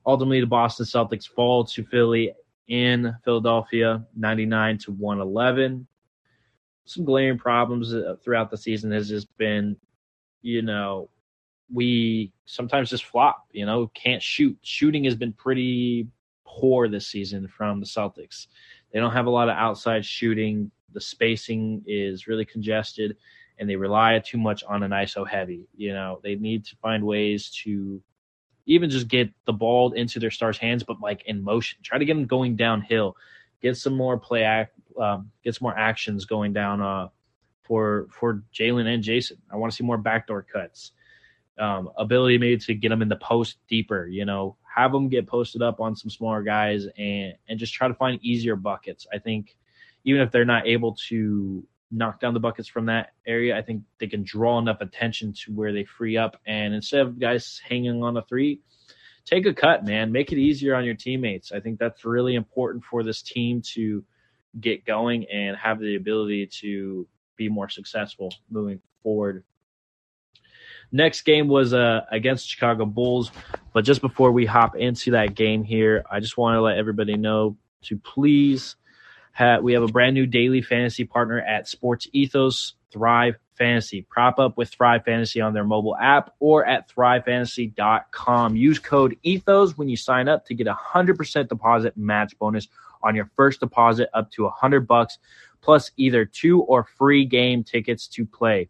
Ultimately, 0.06 0.40
the 0.40 0.46
Boston 0.46 0.86
Celtics 0.86 1.28
fall 1.28 1.64
to 1.64 1.84
Philly 1.84 2.32
in 2.68 3.14
Philadelphia, 3.24 4.04
99 4.16 4.78
to 4.78 4.92
111 4.92 5.86
some 6.86 7.04
glaring 7.04 7.38
problems 7.38 7.92
uh, 7.92 8.16
throughout 8.22 8.50
the 8.50 8.56
season 8.56 8.90
has 8.92 9.08
just 9.08 9.28
been, 9.36 9.76
you 10.40 10.62
know, 10.62 11.10
we 11.72 12.32
sometimes 12.46 12.90
just 12.90 13.04
flop, 13.04 13.46
you 13.52 13.66
know, 13.66 13.88
can't 13.88 14.22
shoot. 14.22 14.56
Shooting 14.62 15.04
has 15.04 15.16
been 15.16 15.32
pretty 15.32 16.06
poor 16.46 16.88
this 16.88 17.08
season 17.08 17.48
from 17.48 17.80
the 17.80 17.86
Celtics. 17.86 18.46
They 18.92 19.00
don't 19.00 19.12
have 19.12 19.26
a 19.26 19.30
lot 19.30 19.48
of 19.48 19.56
outside 19.56 20.04
shooting. 20.04 20.70
The 20.92 21.00
spacing 21.00 21.82
is 21.86 22.28
really 22.28 22.44
congested 22.44 23.16
and 23.58 23.68
they 23.68 23.76
rely 23.76 24.18
too 24.24 24.38
much 24.38 24.62
on 24.64 24.82
an 24.82 24.92
ISO 24.92 25.26
heavy. 25.26 25.66
You 25.76 25.92
know, 25.92 26.20
they 26.22 26.36
need 26.36 26.64
to 26.66 26.76
find 26.76 27.04
ways 27.04 27.50
to 27.64 28.00
even 28.66 28.90
just 28.90 29.08
get 29.08 29.30
the 29.44 29.52
ball 29.52 29.92
into 29.92 30.18
their 30.18 30.30
stars' 30.30 30.58
hands, 30.58 30.82
but 30.82 31.00
like 31.00 31.22
in 31.26 31.42
motion. 31.42 31.78
Try 31.82 31.98
to 31.98 32.04
get 32.04 32.14
them 32.14 32.26
going 32.26 32.56
downhill. 32.56 33.16
Get 33.62 33.76
some 33.76 33.96
more 33.96 34.18
play 34.18 34.42
act, 34.42 34.75
um, 35.00 35.30
gets 35.44 35.60
more 35.60 35.76
actions 35.76 36.24
going 36.24 36.52
down 36.52 36.80
uh, 36.80 37.08
for 37.62 38.08
for 38.12 38.42
Jaylen 38.54 38.86
and 38.86 39.02
Jayson. 39.02 39.38
I 39.52 39.56
want 39.56 39.72
to 39.72 39.76
see 39.76 39.84
more 39.84 39.98
backdoor 39.98 40.42
cuts. 40.42 40.92
Um, 41.58 41.88
ability 41.96 42.36
maybe 42.36 42.58
to 42.58 42.74
get 42.74 42.90
them 42.90 43.00
in 43.00 43.08
the 43.08 43.16
post 43.16 43.56
deeper. 43.66 44.06
You 44.06 44.26
know, 44.26 44.56
have 44.74 44.92
them 44.92 45.08
get 45.08 45.26
posted 45.26 45.62
up 45.62 45.80
on 45.80 45.96
some 45.96 46.10
smaller 46.10 46.42
guys 46.42 46.86
and 46.98 47.34
and 47.48 47.58
just 47.58 47.72
try 47.72 47.88
to 47.88 47.94
find 47.94 48.22
easier 48.22 48.56
buckets. 48.56 49.06
I 49.12 49.18
think 49.18 49.56
even 50.04 50.20
if 50.20 50.30
they're 50.30 50.44
not 50.44 50.66
able 50.66 50.96
to 51.08 51.66
knock 51.90 52.20
down 52.20 52.34
the 52.34 52.40
buckets 52.40 52.68
from 52.68 52.86
that 52.86 53.12
area, 53.26 53.56
I 53.56 53.62
think 53.62 53.82
they 53.98 54.06
can 54.06 54.22
draw 54.22 54.58
enough 54.58 54.80
attention 54.80 55.32
to 55.44 55.52
where 55.52 55.72
they 55.72 55.84
free 55.84 56.16
up. 56.16 56.36
And 56.46 56.74
instead 56.74 57.00
of 57.00 57.18
guys 57.18 57.60
hanging 57.66 58.02
on 58.02 58.16
a 58.16 58.22
three, 58.22 58.60
take 59.24 59.46
a 59.46 59.54
cut, 59.54 59.84
man. 59.84 60.12
Make 60.12 60.32
it 60.32 60.38
easier 60.38 60.74
on 60.74 60.84
your 60.84 60.94
teammates. 60.94 61.52
I 61.52 61.60
think 61.60 61.78
that's 61.78 62.04
really 62.04 62.34
important 62.34 62.84
for 62.84 63.02
this 63.02 63.22
team 63.22 63.62
to 63.74 64.04
get 64.60 64.84
going 64.84 65.26
and 65.32 65.56
have 65.56 65.78
the 65.80 65.96
ability 65.96 66.46
to 66.60 67.06
be 67.36 67.48
more 67.48 67.68
successful 67.68 68.32
moving 68.50 68.80
forward. 69.02 69.44
Next 70.92 71.22
game 71.22 71.48
was 71.48 71.74
uh, 71.74 72.02
against 72.10 72.48
Chicago 72.48 72.86
Bulls, 72.86 73.30
but 73.72 73.84
just 73.84 74.00
before 74.00 74.30
we 74.30 74.46
hop 74.46 74.76
into 74.76 75.12
that 75.12 75.34
game 75.34 75.64
here, 75.64 76.04
I 76.10 76.20
just 76.20 76.38
want 76.38 76.56
to 76.56 76.60
let 76.60 76.78
everybody 76.78 77.16
know 77.16 77.56
to 77.82 77.96
please 77.96 78.76
have, 79.32 79.62
we 79.62 79.74
have 79.74 79.82
a 79.82 79.88
brand 79.88 80.14
new 80.14 80.26
daily 80.26 80.62
fantasy 80.62 81.04
partner 81.04 81.40
at 81.40 81.68
Sports 81.68 82.08
Ethos, 82.12 82.74
Thrive 82.92 83.34
Fantasy. 83.56 84.06
Prop 84.08 84.38
up 84.38 84.56
with 84.56 84.70
Thrive 84.70 85.04
Fantasy 85.04 85.40
on 85.40 85.52
their 85.54 85.64
mobile 85.64 85.96
app 85.96 86.34
or 86.38 86.64
at 86.64 86.88
thrivefantasy.com. 86.88 88.56
Use 88.56 88.78
code 88.78 89.16
ETHOS 89.24 89.76
when 89.76 89.88
you 89.88 89.96
sign 89.96 90.28
up 90.28 90.46
to 90.46 90.54
get 90.54 90.66
a 90.66 90.74
100% 90.74 91.48
deposit 91.48 91.96
match 91.96 92.38
bonus 92.38 92.68
on 93.02 93.14
your 93.14 93.30
first 93.36 93.60
deposit 93.60 94.08
up 94.14 94.30
to 94.32 94.44
100 94.44 94.86
bucks 94.86 95.18
plus 95.60 95.90
either 95.96 96.24
two 96.24 96.62
or 96.62 96.84
free 96.84 97.24
game 97.24 97.64
tickets 97.64 98.06
to 98.06 98.24
play. 98.24 98.68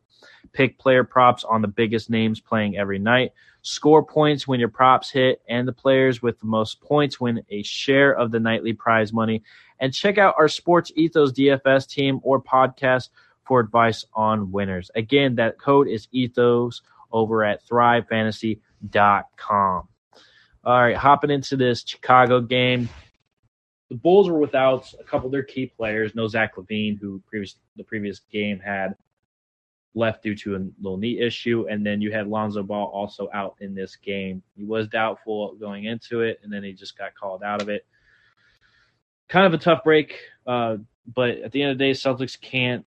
Pick 0.52 0.78
player 0.78 1.04
props 1.04 1.44
on 1.44 1.60
the 1.60 1.68
biggest 1.68 2.08
names 2.08 2.40
playing 2.40 2.76
every 2.76 2.98
night. 2.98 3.32
Score 3.62 4.02
points 4.02 4.48
when 4.48 4.60
your 4.60 4.70
props 4.70 5.10
hit, 5.10 5.42
and 5.48 5.68
the 5.68 5.72
players 5.72 6.22
with 6.22 6.38
the 6.40 6.46
most 6.46 6.80
points 6.80 7.20
win 7.20 7.42
a 7.50 7.62
share 7.62 8.14
of 8.14 8.30
the 8.30 8.40
nightly 8.40 8.72
prize 8.72 9.12
money. 9.12 9.42
And 9.80 9.92
check 9.92 10.16
out 10.18 10.36
our 10.38 10.48
Sports 10.48 10.92
Ethos 10.96 11.32
DFS 11.32 11.88
team 11.88 12.20
or 12.22 12.40
podcast 12.40 13.10
for 13.44 13.60
advice 13.60 14.04
on 14.14 14.52
winners. 14.52 14.90
Again, 14.94 15.34
that 15.34 15.58
code 15.58 15.88
is 15.88 16.08
Ethos 16.12 16.80
over 17.12 17.44
at 17.44 17.66
thrivefantasy.com. 17.66 19.88
All 20.64 20.80
right, 20.80 20.96
hopping 20.96 21.30
into 21.30 21.56
this 21.56 21.84
Chicago 21.86 22.40
game. 22.40 22.88
The 23.88 23.96
Bulls 23.96 24.28
were 24.28 24.38
without 24.38 24.92
a 24.98 25.04
couple 25.04 25.26
of 25.26 25.32
their 25.32 25.42
key 25.42 25.66
players. 25.66 26.14
No 26.14 26.26
Zach 26.26 26.56
LaVine, 26.56 26.98
who 26.98 27.22
previous 27.26 27.56
the 27.76 27.84
previous 27.84 28.20
game 28.32 28.58
had 28.58 28.96
left 29.94 30.22
due 30.22 30.34
to 30.34 30.56
a 30.56 30.60
little 30.80 30.98
knee 30.98 31.20
issue. 31.20 31.66
And 31.70 31.84
then 31.84 32.00
you 32.00 32.12
had 32.12 32.26
Lonzo 32.26 32.62
Ball 32.62 32.86
also 32.86 33.28
out 33.32 33.56
in 33.60 33.74
this 33.74 33.96
game. 33.96 34.42
He 34.56 34.64
was 34.64 34.88
doubtful 34.88 35.54
going 35.54 35.84
into 35.84 36.20
it, 36.20 36.40
and 36.42 36.52
then 36.52 36.62
he 36.62 36.72
just 36.72 36.98
got 36.98 37.14
called 37.14 37.42
out 37.42 37.62
of 37.62 37.68
it. 37.68 37.86
Kind 39.28 39.46
of 39.46 39.54
a 39.54 39.58
tough 39.58 39.82
break, 39.82 40.20
uh, 40.46 40.76
but 41.14 41.38
at 41.38 41.52
the 41.52 41.62
end 41.62 41.72
of 41.72 41.78
the 41.78 41.84
day, 41.84 41.90
Celtics 41.92 42.40
can't, 42.40 42.86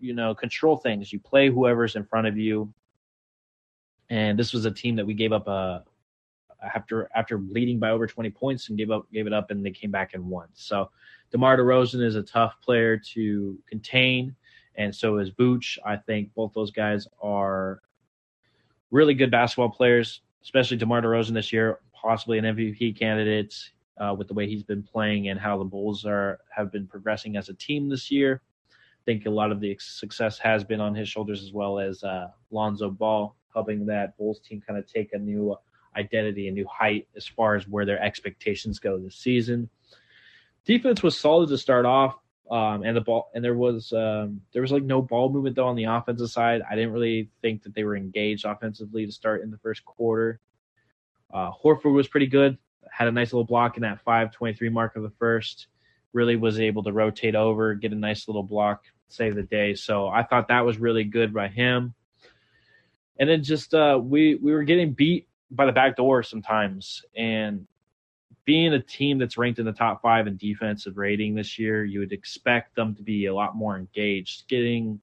you 0.00 0.14
know, 0.14 0.34
control 0.34 0.76
things. 0.76 1.12
You 1.12 1.20
play 1.20 1.48
whoever's 1.48 1.96
in 1.96 2.04
front 2.04 2.26
of 2.26 2.36
you. 2.36 2.72
And 4.10 4.38
this 4.38 4.52
was 4.52 4.64
a 4.64 4.70
team 4.70 4.96
that 4.96 5.06
we 5.06 5.14
gave 5.14 5.32
up 5.32 5.48
a 5.48 5.84
after 6.74 7.08
after 7.14 7.38
leading 7.38 7.78
by 7.78 7.90
over 7.90 8.06
20 8.06 8.30
points 8.30 8.68
and 8.68 8.78
gave 8.78 8.90
up 8.90 9.06
gave 9.12 9.26
it 9.26 9.32
up 9.32 9.50
and 9.50 9.64
they 9.64 9.70
came 9.70 9.90
back 9.90 10.14
and 10.14 10.24
won. 10.24 10.48
So 10.54 10.90
DeMar 11.30 11.56
DeRozan 11.56 12.02
is 12.04 12.16
a 12.16 12.22
tough 12.22 12.56
player 12.62 12.96
to 13.14 13.58
contain 13.68 14.34
and 14.76 14.94
so 14.94 15.18
is 15.18 15.30
Vooch. 15.30 15.78
I 15.84 15.96
think 15.96 16.34
both 16.34 16.52
those 16.54 16.70
guys 16.70 17.06
are 17.22 17.80
really 18.90 19.14
good 19.14 19.30
basketball 19.30 19.70
players, 19.70 20.20
especially 20.42 20.76
DeMar 20.76 21.02
DeRozan 21.02 21.34
this 21.34 21.52
year, 21.52 21.80
possibly 21.92 22.38
an 22.38 22.44
MVP 22.44 22.98
candidate 22.98 23.54
uh, 23.98 24.14
with 24.16 24.28
the 24.28 24.34
way 24.34 24.48
he's 24.48 24.62
been 24.62 24.82
playing 24.82 25.28
and 25.28 25.38
how 25.38 25.58
the 25.58 25.64
Bulls 25.64 26.04
are 26.04 26.40
have 26.50 26.72
been 26.72 26.86
progressing 26.86 27.36
as 27.36 27.48
a 27.48 27.54
team 27.54 27.88
this 27.88 28.10
year. 28.10 28.42
I 28.72 29.04
think 29.04 29.26
a 29.26 29.30
lot 29.30 29.52
of 29.52 29.60
the 29.60 29.76
success 29.80 30.38
has 30.38 30.64
been 30.64 30.80
on 30.80 30.94
his 30.94 31.08
shoulders 31.08 31.42
as 31.42 31.52
well 31.52 31.78
as 31.78 32.02
uh, 32.02 32.28
Lonzo 32.50 32.90
Ball, 32.90 33.36
helping 33.52 33.86
that 33.86 34.16
Bulls 34.16 34.40
team 34.40 34.62
kind 34.66 34.78
of 34.78 34.90
take 34.90 35.12
a 35.12 35.18
new 35.18 35.56
identity, 35.96 36.48
a 36.48 36.52
new 36.52 36.66
height 36.66 37.08
as 37.16 37.26
far 37.26 37.54
as 37.56 37.68
where 37.68 37.86
their 37.86 38.02
expectations 38.02 38.78
go 38.78 38.98
this 38.98 39.16
season. 39.16 39.68
Defense 40.64 41.02
was 41.02 41.18
solid 41.18 41.48
to 41.50 41.58
start 41.58 41.86
off. 41.86 42.16
Um, 42.50 42.82
and 42.82 42.94
the 42.94 43.00
ball 43.00 43.30
and 43.34 43.42
there 43.42 43.54
was 43.54 43.90
um, 43.94 44.42
there 44.52 44.60
was 44.60 44.70
like 44.70 44.82
no 44.82 45.00
ball 45.00 45.32
movement 45.32 45.56
though 45.56 45.66
on 45.66 45.76
the 45.76 45.84
offensive 45.84 46.30
side. 46.30 46.60
I 46.68 46.74
didn't 46.74 46.92
really 46.92 47.30
think 47.40 47.62
that 47.62 47.74
they 47.74 47.84
were 47.84 47.96
engaged 47.96 48.44
offensively 48.44 49.06
to 49.06 49.12
start 49.12 49.42
in 49.42 49.50
the 49.50 49.56
first 49.58 49.82
quarter. 49.84 50.40
Uh, 51.32 51.50
Horford 51.52 51.94
was 51.94 52.06
pretty 52.06 52.26
good, 52.26 52.58
had 52.90 53.08
a 53.08 53.12
nice 53.12 53.32
little 53.32 53.46
block 53.46 53.76
in 53.76 53.82
that 53.82 54.04
5:23 54.04 54.70
mark 54.70 54.94
of 54.94 55.02
the 55.02 55.12
first. 55.18 55.68
Really 56.12 56.36
was 56.36 56.60
able 56.60 56.82
to 56.82 56.92
rotate 56.92 57.34
over, 57.34 57.74
get 57.74 57.92
a 57.92 57.96
nice 57.96 58.28
little 58.28 58.42
block, 58.42 58.84
save 59.08 59.34
the 59.34 59.42
day. 59.42 59.74
So 59.74 60.08
I 60.08 60.22
thought 60.22 60.48
that 60.48 60.66
was 60.66 60.76
really 60.76 61.04
good 61.04 61.32
by 61.32 61.48
him. 61.48 61.94
And 63.18 63.28
then 63.28 63.42
just 63.42 63.72
uh, 63.72 63.98
we 64.02 64.34
we 64.34 64.52
were 64.52 64.64
getting 64.64 64.92
beat 64.92 65.28
by 65.54 65.66
the 65.66 65.72
back 65.72 65.96
door 65.96 66.22
sometimes, 66.22 67.04
and 67.16 67.66
being 68.44 68.74
a 68.74 68.80
team 68.80 69.18
that's 69.18 69.38
ranked 69.38 69.58
in 69.58 69.64
the 69.64 69.72
top 69.72 70.02
five 70.02 70.26
in 70.26 70.36
defensive 70.36 70.96
rating 70.98 71.34
this 71.34 71.58
year, 71.58 71.84
you 71.84 72.00
would 72.00 72.12
expect 72.12 72.74
them 72.74 72.94
to 72.94 73.02
be 73.02 73.26
a 73.26 73.34
lot 73.34 73.56
more 73.56 73.76
engaged. 73.78 74.46
Getting 74.48 75.00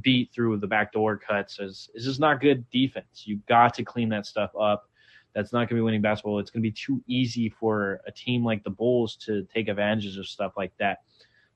beat 0.00 0.30
through 0.32 0.56
the 0.56 0.66
back 0.66 0.92
door 0.92 1.18
cuts 1.18 1.58
is, 1.60 1.90
is 1.94 2.04
just 2.04 2.20
not 2.20 2.40
good 2.40 2.68
defense. 2.70 3.24
You've 3.24 3.44
got 3.46 3.74
to 3.74 3.84
clean 3.84 4.08
that 4.08 4.24
stuff 4.24 4.50
up. 4.58 4.88
That's 5.34 5.52
not 5.52 5.60
going 5.60 5.68
to 5.68 5.74
be 5.76 5.80
winning 5.80 6.00
basketball. 6.00 6.38
It's 6.38 6.50
going 6.50 6.62
to 6.62 6.68
be 6.68 6.72
too 6.72 7.02
easy 7.06 7.50
for 7.50 8.00
a 8.06 8.12
team 8.12 8.44
like 8.44 8.64
the 8.64 8.70
Bulls 8.70 9.16
to 9.16 9.46
take 9.54 9.68
advantages 9.68 10.16
of 10.16 10.26
stuff 10.26 10.52
like 10.56 10.72
that. 10.78 11.02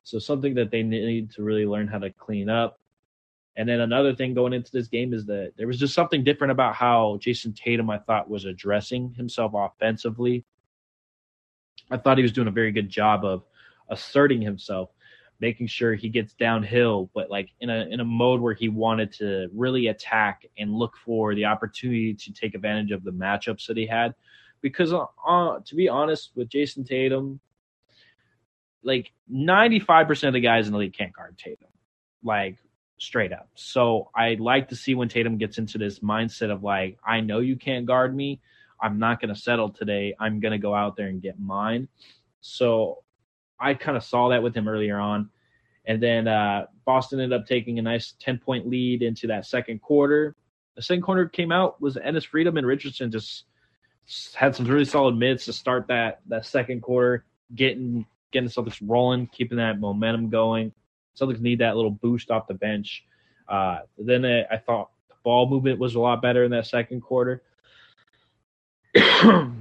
So 0.03 0.19
something 0.19 0.55
that 0.55 0.71
they 0.71 0.83
need 0.83 1.31
to 1.33 1.43
really 1.43 1.67
learn 1.67 1.89
how 1.89 1.99
to 1.99 2.11
clean 2.11 2.49
up. 2.49 2.79
And 3.57 3.69
then 3.69 3.81
another 3.81 4.15
thing 4.15 4.35
going 4.35 4.53
into 4.53 4.71
this 4.71 4.89
game 4.89 5.15
is 5.15 5.25
that 5.27 5.53
there 5.57 5.67
was 5.67 5.79
just 5.79 5.95
something 5.95 6.25
different 6.25 6.51
about 6.51 6.75
how 6.75 7.19
Jayson 7.21 7.55
Tatum, 7.55 7.89
I 7.89 7.99
thought, 7.99 8.29
was 8.29 8.45
addressing 8.45 9.15
himself 9.15 9.53
offensively 9.55 10.45
I 11.91 11.97
thought 11.97 12.19
he 12.19 12.23
was 12.23 12.33
doing 12.33 12.49
a 12.49 12.53
very 12.53 12.73
good 12.73 12.89
job 12.89 13.25
of 13.25 13.45
asserting 13.89 14.41
himself, 14.41 14.91
making 15.41 15.69
sure 15.69 15.95
he 15.95 16.09
gets 16.09 16.35
downhill, 16.35 17.11
but 17.15 17.31
like 17.31 17.51
in 17.61 17.71
a 17.71 17.87
in 17.87 18.01
a 18.01 18.05
mode 18.05 18.41
where 18.41 18.55
he 18.55 18.69
wanted 18.69 19.13
to 19.15 19.49
really 19.55 19.89
attack 19.89 20.47
and 20.59 20.73
look 20.73 20.97
for 20.97 21.35
the 21.35 21.45
opportunity 21.45 22.15
to 22.15 22.33
take 22.33 22.55
advantage 22.55 22.91
of 22.91 23.05
the 23.05 23.13
matchups 23.13 23.67
that 23.67 23.77
he 23.77 23.87
had. 23.87 24.15
Because 24.63 24.93
uh, 24.93 25.05
uh, 25.27 25.61
to 25.65 25.75
be 25.75 25.89
honest, 25.89 26.31
with 26.35 26.49
Jayson 26.49 26.85
Tatum, 26.85 27.41
like 28.83 29.13
ninety 29.29 29.79
five 29.79 30.09
percent 30.09 30.29
of 30.29 30.35
the 30.35 30.47
guys 30.47 30.67
in 30.67 30.73
the 30.73 30.79
league 30.79 30.97
can't 30.97 31.13
guard 31.13 31.39
Tatum, 31.39 31.69
like 32.25 32.57
straight 32.99 33.33
up. 33.33 33.49
So 33.55 34.11
I 34.15 34.37
like 34.41 34.69
to 34.69 34.77
see 34.77 34.95
when 34.95 35.09
Tatum 35.09 35.39
gets 35.39 35.59
into 35.59 35.79
this 35.79 36.01
mindset 36.01 36.51
of 36.51 36.63
like, 36.63 36.99
I 37.07 37.21
know 37.21 37.41
you 37.41 37.57
can't 37.57 37.87
guard 37.87 38.15
me 38.15 38.41
I'm 38.81 38.99
not 38.99 39.21
going 39.21 39.35
to 39.35 39.41
settle 39.41 39.71
today. 39.71 40.15
I'm 40.19 40.41
going 40.41 40.53
to 40.53 40.59
go 40.59 40.75
out 40.75 40.97
there 40.97 41.09
and 41.09 41.21
get 41.21 41.39
mine. 41.39 41.89
So 42.41 43.03
I 43.59 43.75
kind 43.75 43.97
of 43.97 44.05
saw 44.05 44.29
that 44.31 44.43
with 44.43 44.55
him 44.55 44.69
earlier 44.69 44.99
on. 44.99 45.31
And 45.87 46.03
then 46.03 46.29
uh, 46.29 46.67
Boston 46.85 47.21
ended 47.21 47.41
up 47.41 47.47
taking 47.47 47.79
a 47.79 47.83
nice 47.83 48.15
10 48.21 48.39
point 48.39 48.69
lead 48.69 49.03
into 49.03 49.29
that 49.29 49.47
second 49.47 49.81
quarter. 49.83 50.35
The 50.75 50.83
second 50.83 51.03
quarter 51.03 51.27
came 51.27 51.53
out 51.53 51.81
was 51.81 51.97
Enes 51.97 52.27
Freedom 52.27 52.57
and 52.57 52.67
Richardson 52.67 53.11
just 53.11 53.45
had 54.35 54.55
some 54.55 54.67
really 54.67 54.85
solid 54.85 55.17
mids 55.17 55.47
to 55.47 55.53
start 55.53 55.87
that 55.89 56.21
that 56.27 56.45
second 56.45 56.83
quarter, 56.83 57.25
getting 57.55 58.05
getting 58.31 58.51
Celtics 58.51 58.83
rolling, 58.85 59.27
keeping 59.29 59.59
that 59.59 59.81
momentum 59.81 60.29
going. 60.29 60.73
Celtics 61.19 61.41
need 61.41 61.61
that 61.61 61.77
little 61.77 61.91
boost 61.91 62.31
off 62.31 62.47
the 62.47 62.55
bench. 62.55 63.05
Uh, 63.49 63.79
then 63.99 64.25
I 64.25 64.57
thought 64.59 64.91
the 65.09 65.15
ball 65.23 65.49
movement 65.49 65.79
was 65.79 65.95
a 65.95 66.01
lot 66.01 66.21
better 66.21 66.45
in 66.45 66.51
that 66.51 66.67
second 66.67 67.01
quarter. 67.01 67.43
and 68.95 69.55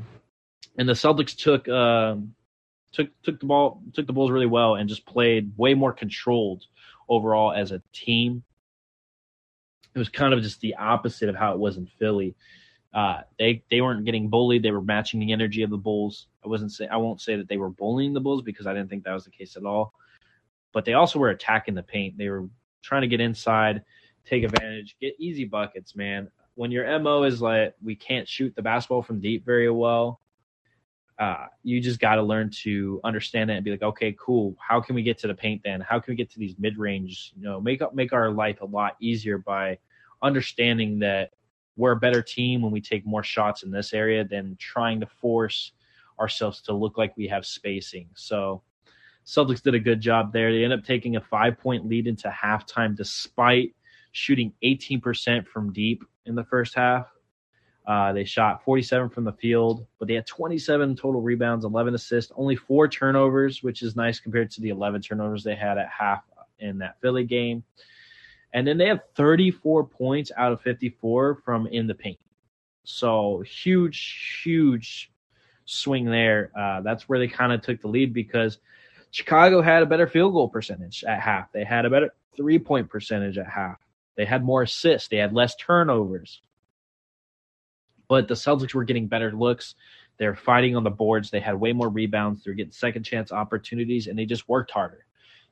the 0.77 0.93
Celtics 0.93 1.35
took 1.35 1.67
uh, 1.67 2.15
took 2.91 3.09
took 3.23 3.39
the 3.39 3.45
ball 3.45 3.81
took 3.93 4.07
the 4.07 4.13
Bulls 4.13 4.31
really 4.31 4.45
well 4.45 4.75
and 4.75 4.89
just 4.89 5.05
played 5.05 5.51
way 5.57 5.73
more 5.73 5.93
controlled 5.93 6.63
overall 7.07 7.51
as 7.51 7.71
a 7.71 7.81
team. 7.93 8.43
It 9.93 9.99
was 9.99 10.09
kind 10.09 10.33
of 10.33 10.41
just 10.41 10.59
the 10.61 10.75
opposite 10.75 11.29
of 11.29 11.35
how 11.35 11.53
it 11.53 11.59
was 11.59 11.77
in 11.77 11.87
Philly. 11.99 12.35
Uh, 12.93 13.21
they 13.37 13.63
they 13.69 13.81
weren't 13.81 14.05
getting 14.05 14.29
bullied; 14.29 14.63
they 14.63 14.71
were 14.71 14.81
matching 14.81 15.19
the 15.19 15.33
energy 15.33 15.63
of 15.63 15.69
the 15.69 15.77
Bulls. 15.77 16.27
I 16.43 16.47
wasn't 16.47 16.71
say 16.71 16.87
I 16.87 16.97
won't 16.97 17.21
say 17.21 17.35
that 17.35 17.47
they 17.47 17.57
were 17.57 17.69
bullying 17.69 18.13
the 18.13 18.21
Bulls 18.21 18.41
because 18.41 18.67
I 18.67 18.73
didn't 18.73 18.89
think 18.89 19.03
that 19.03 19.13
was 19.13 19.25
the 19.25 19.31
case 19.31 19.57
at 19.57 19.65
all. 19.65 19.93
But 20.75 20.85
they 20.85 20.93
also 20.93 21.17
were 21.17 21.29
attacking 21.29 21.73
the 21.73 21.81
paint. 21.81 22.19
They 22.19 22.29
were 22.29 22.47
trying 22.83 23.01
to 23.01 23.07
get 23.07 23.19
inside, 23.19 23.81
take 24.25 24.43
advantage, 24.43 24.95
get 25.01 25.15
easy 25.17 25.45
buckets. 25.45 25.95
Man, 25.95 26.29
when 26.55 26.71
your 26.71 26.99
mo 26.99 27.23
is 27.23 27.41
like 27.41 27.75
we 27.83 27.95
can't 27.95 28.27
shoot 28.27 28.55
the 28.55 28.61
basketball 28.61 29.03
from 29.03 29.19
deep 29.19 29.45
very 29.45 29.69
well 29.69 30.19
uh, 31.17 31.45
you 31.63 31.79
just 31.79 31.99
got 32.01 32.15
to 32.15 32.21
learn 32.21 32.49
to 32.49 32.99
understand 33.05 33.49
that 33.49 33.53
and 33.53 33.63
be 33.63 33.71
like 33.71 33.83
okay 33.83 34.15
cool 34.19 34.55
how 34.59 34.81
can 34.81 34.95
we 34.95 35.03
get 35.03 35.17
to 35.17 35.27
the 35.27 35.35
paint 35.35 35.61
then 35.63 35.79
how 35.79 35.99
can 35.99 36.11
we 36.11 36.15
get 36.15 36.29
to 36.29 36.39
these 36.39 36.55
mid-range 36.57 37.33
you 37.37 37.43
know 37.43 37.61
make 37.61 37.81
up 37.81 37.93
make 37.93 38.11
our 38.11 38.31
life 38.31 38.59
a 38.61 38.65
lot 38.65 38.95
easier 38.99 39.37
by 39.37 39.77
understanding 40.21 40.99
that 40.99 41.31
we're 41.77 41.91
a 41.91 41.99
better 41.99 42.21
team 42.21 42.61
when 42.61 42.71
we 42.71 42.81
take 42.81 43.05
more 43.05 43.23
shots 43.23 43.63
in 43.63 43.71
this 43.71 43.93
area 43.93 44.23
than 44.23 44.55
trying 44.59 44.99
to 44.99 45.05
force 45.05 45.73
ourselves 46.19 46.61
to 46.61 46.73
look 46.73 46.97
like 46.97 47.15
we 47.17 47.27
have 47.27 47.45
spacing 47.45 48.09
so 48.15 48.61
Celtics 49.25 49.61
did 49.61 49.73
a 49.73 49.79
good 49.79 50.01
job 50.01 50.31
there. 50.31 50.53
They 50.53 50.63
end 50.63 50.73
up 50.73 50.83
taking 50.83 51.15
a 51.15 51.21
five 51.21 51.59
point 51.59 51.87
lead 51.87 52.07
into 52.07 52.29
halftime 52.29 52.95
despite 52.95 53.75
shooting 54.11 54.53
18% 54.63 55.47
from 55.47 55.73
deep 55.73 56.03
in 56.25 56.35
the 56.35 56.43
first 56.43 56.75
half. 56.75 57.07
Uh, 57.87 58.13
they 58.13 58.23
shot 58.23 58.63
47 58.63 59.09
from 59.09 59.25
the 59.25 59.33
field, 59.33 59.85
but 59.99 60.07
they 60.07 60.15
had 60.15 60.25
27 60.25 60.95
total 60.95 61.21
rebounds, 61.21 61.65
11 61.65 61.93
assists, 61.93 62.31
only 62.35 62.55
four 62.55 62.87
turnovers, 62.87 63.61
which 63.61 63.83
is 63.83 63.95
nice 63.95 64.19
compared 64.19 64.49
to 64.51 64.61
the 64.61 64.69
11 64.69 65.01
turnovers 65.01 65.43
they 65.43 65.55
had 65.55 65.77
at 65.77 65.89
half 65.89 66.23
in 66.59 66.79
that 66.79 66.99
Philly 67.01 67.23
game. 67.23 67.63
And 68.53 68.65
then 68.65 68.77
they 68.77 68.87
have 68.87 69.01
34 69.15 69.85
points 69.85 70.31
out 70.37 70.51
of 70.51 70.61
54 70.61 71.41
from 71.43 71.67
in 71.67 71.87
the 71.87 71.93
paint. 71.93 72.19
So 72.85 73.43
huge, 73.45 74.41
huge 74.43 75.11
swing 75.65 76.05
there. 76.05 76.51
Uh, 76.57 76.81
that's 76.81 77.09
where 77.09 77.19
they 77.19 77.27
kind 77.27 77.51
of 77.51 77.61
took 77.61 77.81
the 77.81 77.87
lead 77.87 78.13
because 78.13 78.59
Chicago 79.15 79.61
had 79.61 79.81
a 79.81 79.85
better 79.85 80.07
field 80.07 80.33
goal 80.33 80.49
percentage 80.49 81.05
at 81.05 81.21
half. 81.21 81.49
They 81.53 81.63
had 81.63 81.85
a 81.85 81.89
better 81.89 82.09
three 82.35 82.59
point 82.59 82.89
percentage 82.89 83.37
at 83.37 83.47
half. 83.47 83.77
They 84.17 84.25
had 84.25 84.43
more 84.43 84.63
assists. 84.63 85.07
They 85.07 85.15
had 85.15 85.31
less 85.31 85.55
turnovers. 85.55 86.41
But 88.09 88.27
the 88.27 88.33
Celtics 88.33 88.73
were 88.73 88.83
getting 88.83 89.07
better 89.07 89.31
looks. 89.31 89.75
They're 90.17 90.35
fighting 90.35 90.75
on 90.75 90.83
the 90.83 90.89
boards. 90.89 91.31
They 91.31 91.39
had 91.39 91.57
way 91.57 91.71
more 91.71 91.87
rebounds. 91.87 92.43
They're 92.43 92.55
getting 92.55 92.73
second 92.73 93.03
chance 93.03 93.31
opportunities, 93.31 94.07
and 94.07 94.19
they 94.19 94.25
just 94.25 94.49
worked 94.49 94.71
harder. 94.71 95.05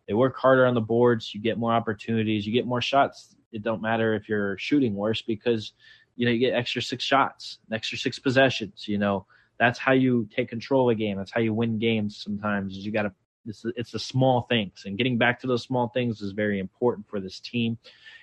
They 0.10 0.14
work 0.14 0.36
harder 0.36 0.66
on 0.66 0.74
the 0.74 0.82
boards. 0.82 1.34
You 1.34 1.40
get 1.40 1.58
more 1.58 1.72
opportunities. 1.72 2.46
You 2.46 2.52
get 2.52 2.68
more 2.68 2.82
shots. 2.82 3.34
It 3.54 3.64
don't 3.64 3.82
matter 3.82 4.14
if 4.14 4.28
you're 4.28 4.58
shooting 4.58 4.94
worse 4.94 5.22
because 5.22 5.72
you 6.18 6.26
know 6.26 6.34
you 6.34 6.40
get 6.40 6.54
extra 6.54 6.82
six 6.82 7.06
shots, 7.06 7.60
extra 7.72 7.98
six 7.98 8.20
possessions. 8.20 8.90
You 8.90 8.98
know 8.98 9.26
that's 9.58 9.80
how 9.80 9.94
you 9.94 10.28
take 10.36 10.50
control 10.50 10.90
of 10.90 10.96
a 10.96 11.00
game. 11.00 11.16
That's 11.16 11.32
how 11.32 11.40
you 11.40 11.54
win 11.54 11.80
games. 11.80 12.18
Sometimes 12.22 12.76
you 12.76 12.92
got 12.92 13.04
to. 13.04 13.14
It's, 13.46 13.66
it's 13.76 13.92
the 13.92 14.00
small 14.00 14.42
things, 14.44 14.84
and 14.86 14.98
getting 14.98 15.18
back 15.18 15.40
to 15.42 15.48
those 15.48 15.64
small 15.64 15.90
things 15.90 16.22
is 16.22 16.32
very 16.32 16.60
important 16.60 17.08
for 17.08 17.20
this 17.20 17.40
team 17.40 17.78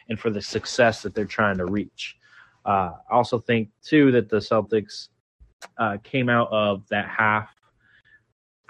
and 0.09 0.19
for 0.19 0.31
the 0.31 0.41
success 0.41 1.03
that 1.03 1.15
they're 1.15 1.25
trying 1.25 1.59
to 1.59 1.67
reach. 1.67 2.17
Uh, 2.65 2.93
I 3.11 3.15
also 3.15 3.39
think 3.39 3.71
too 3.83 4.13
that 4.13 4.29
the 4.29 4.39
Celtics 4.39 5.09
uh, 5.79 5.99
came 6.03 6.29
out 6.29 6.49
of 6.51 6.89
that 6.89 7.09
half 7.09 7.49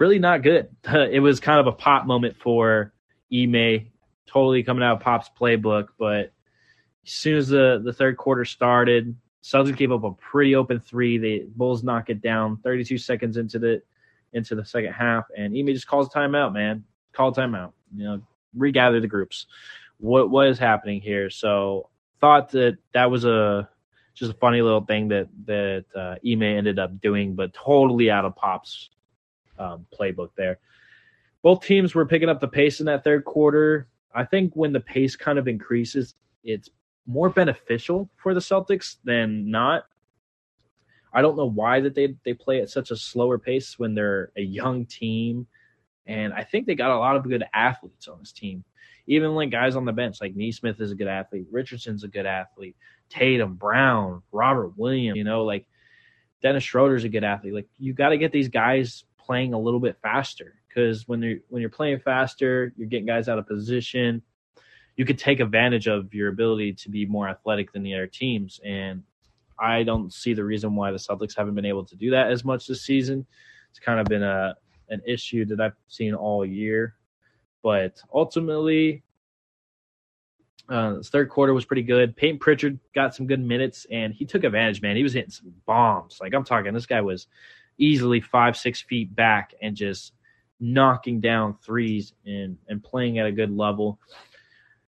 really 0.01 0.19
not 0.19 0.43
good. 0.43 0.69
it 0.85 1.21
was 1.21 1.39
kind 1.39 1.61
of 1.61 1.69
a 1.69 1.73
pop 1.73 2.07
moment 2.07 2.35
for 2.37 2.93
Ime, 3.33 3.87
totally 4.27 4.65
coming 4.65 4.83
out 4.83 4.97
of 4.97 5.03
Pop's 5.03 5.31
playbook. 5.39 5.89
But 5.97 6.33
as 7.07 7.13
soon 7.13 7.37
as 7.37 7.49
the, 7.49 7.81
the 7.85 7.93
third 7.93 8.17
quarter 8.17 8.45
started, 8.45 9.15
Celtics 9.45 9.77
gave 9.77 9.93
up 9.93 10.03
a 10.03 10.13
pretty 10.13 10.57
open 10.57 10.81
three. 10.81 11.19
The 11.19 11.47
Bulls 11.55 11.85
knock 11.85 12.11
it 12.11 12.21
down 12.21 12.59
32 12.65 12.99
seconds 12.99 13.37
into 13.37 13.59
the 13.59 13.83
into 14.33 14.55
the 14.55 14.65
second 14.65 14.93
half, 14.93 15.25
and 15.37 15.57
Ime 15.57 15.67
just 15.69 15.87
calls 15.87 16.07
a 16.07 16.11
timeout, 16.11 16.53
man. 16.53 16.85
Call 17.13 17.33
timeout. 17.33 17.73
You 17.95 18.05
know, 18.05 18.23
regather 18.55 19.01
the 19.01 19.07
groups. 19.07 19.47
What 19.99 20.31
what 20.31 20.49
is 20.49 20.59
happening 20.59 21.01
here? 21.01 21.31
So 21.31 21.89
thought 22.21 22.51
that 22.51 22.79
that 22.93 23.11
was 23.11 23.25
a 23.25 23.69
just 24.15 24.33
a 24.33 24.35
funny 24.35 24.63
little 24.63 24.85
thing 24.85 25.09
that 25.09 25.29
that 25.47 25.85
uh, 25.95 26.15
Ime 26.27 26.43
ended 26.43 26.79
up 26.79 27.01
doing, 27.01 27.35
but 27.35 27.55
totally 27.55 28.11
out 28.11 28.25
of 28.25 28.37
Pop's 28.37 28.91
um, 29.59 29.87
playbook 29.99 30.31
there. 30.37 30.59
Both 31.43 31.65
teams 31.65 31.95
were 31.95 32.07
picking 32.07 32.29
up 32.29 32.41
the 32.41 32.49
pace 32.49 32.81
in 32.81 32.87
that 32.87 33.05
third 33.05 33.25
quarter. 33.25 33.89
I 34.15 34.25
think 34.25 34.55
when 34.55 34.73
the 34.73 34.81
pace 34.81 35.17
kind 35.17 35.39
of 35.39 35.49
increases, 35.49 36.15
it's 36.45 36.69
more 37.07 37.31
beneficial 37.31 38.11
for 38.17 38.35
the 38.35 38.41
Celtics 38.41 38.97
than 39.05 39.51
not. 39.51 39.85
I 41.13 41.23
don't 41.23 41.37
know 41.37 41.49
why 41.49 41.81
that 41.81 41.95
they 41.95 42.15
they 42.25 42.35
play 42.35 42.61
at 42.61 42.71
such 42.71 42.91
a 42.91 42.97
slower 42.97 43.39
pace 43.39 43.79
when 43.79 43.95
they're 43.95 44.31
a 44.37 44.43
young 44.43 44.87
team, 44.87 45.47
and 46.07 46.33
I 46.33 46.45
think 46.45 46.67
they 46.67 46.75
got 46.75 46.91
a 46.91 46.99
lot 46.99 47.17
of 47.17 47.29
good 47.29 47.45
athletes 47.53 48.09
on 48.09 48.21
this 48.21 48.33
team. 48.33 48.65
Even 49.07 49.35
like 49.35 49.51
guys 49.51 49.77
on 49.77 49.85
the 49.85 49.93
bench, 49.93 50.21
like 50.21 50.37
Nesmith 50.37 50.81
is 50.81 50.93
a 50.93 50.95
good 50.95 51.09
athlete, 51.09 51.47
Richardson's 51.51 52.05
a 52.05 52.09
good 52.09 52.27
athlete, 52.27 52.77
Tatum, 53.09 53.55
Brown, 53.55 54.23
Robert 54.31 54.77
Williams, 54.77 55.17
you 55.17 55.25
know, 55.25 55.45
like 55.45 55.67
Dennis 56.43 56.63
Schroeder's 56.63 57.05
a 57.05 57.09
good 57.09 57.25
athlete. 57.25 57.55
Like 57.55 57.69
you 57.79 57.93
got 57.93 58.11
to 58.11 58.19
get 58.19 58.33
these 58.33 58.49
guys 58.49 59.05
playing 59.19 59.53
a 59.53 59.59
little 59.59 59.81
bit 59.81 59.97
faster 60.03 60.55
because 60.69 61.07
when 61.09 61.23
you're 61.23 61.39
when 61.49 61.61
you're 61.61 61.71
playing 61.71 61.99
faster, 62.01 62.73
you're 62.77 62.89
getting 62.89 63.07
guys 63.07 63.29
out 63.29 63.39
of 63.39 63.47
position. 63.47 64.23
You 64.97 65.05
could 65.05 65.19
take 65.19 65.41
advantage 65.41 65.87
of 65.87 66.13
your 66.15 66.29
ability 66.29 66.75
to 66.75 66.91
be 66.91 67.07
more 67.07 67.29
athletic 67.29 67.73
than 67.73 67.83
the 67.83 67.95
other 67.95 68.07
teams, 68.07 68.61
and 68.65 69.03
I 69.61 69.83
don't 69.83 70.13
see 70.13 70.33
the 70.35 70.45
reason 70.45 70.75
why 70.75 70.91
the 70.91 70.99
Celtics 70.99 71.37
haven't 71.37 71.55
been 71.55 71.65
able 71.67 71.85
to 71.85 71.97
do 71.97 72.11
that 72.11 72.31
as 72.31 72.45
much 72.45 72.67
this 72.67 72.83
season. 72.83 73.27
It's 73.71 73.79
kind 73.79 74.01
of 74.01 74.07
been 74.07 74.23
a 74.23 74.55
an 74.89 75.01
issue 75.07 75.45
that 75.45 75.61
I've 75.61 75.77
seen 75.87 76.15
all 76.15 76.45
year, 76.45 76.97
but 77.63 78.03
ultimately, 78.13 79.05
uh, 80.69 80.97
third 81.05 81.31
quarter 81.31 81.55
was 81.55 81.65
pretty 81.65 81.83
good. 81.83 82.17
Payton 82.17 82.39
Pritchard 82.39 82.79
got 82.95 83.15
some 83.15 83.27
good 83.27 83.41
minutes, 83.41 83.87
and 83.91 84.13
he 84.13 84.25
took 84.25 84.45
advantage. 84.45 84.83
Man, 84.83 84.97
he 84.97 85.03
was 85.03 85.13
hitting 85.13 85.31
some 85.31 85.53
bombs. 85.67 86.19
Like 86.21 86.35
I'm 86.35 86.45
talking, 86.45 86.73
this 86.73 86.87
guy 86.87 87.01
was 87.01 87.29
easily 87.79 88.21
five, 88.21 88.57
six 88.57 88.81
feet 88.81 89.15
back 89.15 89.55
and 89.63 89.77
just 89.77 90.13
knocking 90.61 91.21
down 91.21 91.57
threes 91.65 92.13
and 92.27 92.57
and 92.69 92.83
playing 92.83 93.19
at 93.19 93.27
a 93.27 93.33
good 93.33 93.51
level. 93.51 93.99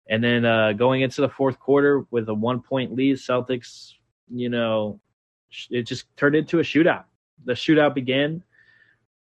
And 0.09 0.23
then 0.23 0.45
uh, 0.45 0.73
going 0.73 1.01
into 1.01 1.21
the 1.21 1.29
fourth 1.29 1.59
quarter 1.59 2.05
with 2.11 2.29
a 2.29 2.33
one 2.33 2.61
point 2.61 2.95
lead, 2.95 3.17
Celtics, 3.17 3.93
you 4.33 4.49
know, 4.49 4.99
it 5.69 5.83
just 5.83 6.05
turned 6.17 6.35
into 6.35 6.59
a 6.59 6.63
shootout. 6.63 7.05
The 7.45 7.53
shootout 7.53 7.93
began, 7.93 8.43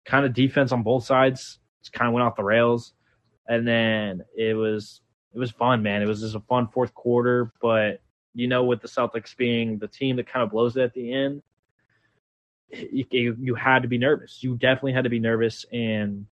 kind 0.05 0.25
of 0.25 0.35
defense 0.35 0.73
on 0.73 0.83
both 0.83 1.05
sides, 1.05 1.59
just 1.81 1.93
kind 1.93 2.09
of 2.09 2.15
went 2.15 2.27
off 2.27 2.37
the 2.37 2.45
rails, 2.45 2.95
and 3.49 3.67
then 3.67 4.23
it 4.37 4.55
was 4.55 5.01
it 5.35 5.39
was 5.39 5.51
fun, 5.51 5.83
man. 5.83 6.03
It 6.03 6.07
was 6.07 6.21
just 6.21 6.35
a 6.35 6.41
fun 6.41 6.69
fourth 6.69 6.95
quarter, 6.95 7.53
but 7.61 8.03
you 8.35 8.49
know, 8.49 8.65
with 8.65 8.81
the 8.81 8.89
Celtics 8.89 9.37
being 9.37 9.79
the 9.79 9.89
team 9.89 10.17
that 10.17 10.27
kind 10.27 10.43
of 10.43 10.51
blows 10.51 10.77
it 10.77 10.83
at 10.83 10.95
the 10.95 11.13
end, 11.13 11.43
you, 12.71 13.37
you 13.39 13.55
had 13.55 13.83
to 13.83 13.89
be 13.89 13.99
nervous. 13.99 14.43
You 14.43 14.57
definitely 14.57 14.93
had 14.93 15.05
to 15.05 15.11
be 15.11 15.19
nervous, 15.19 15.65
and 15.73 16.27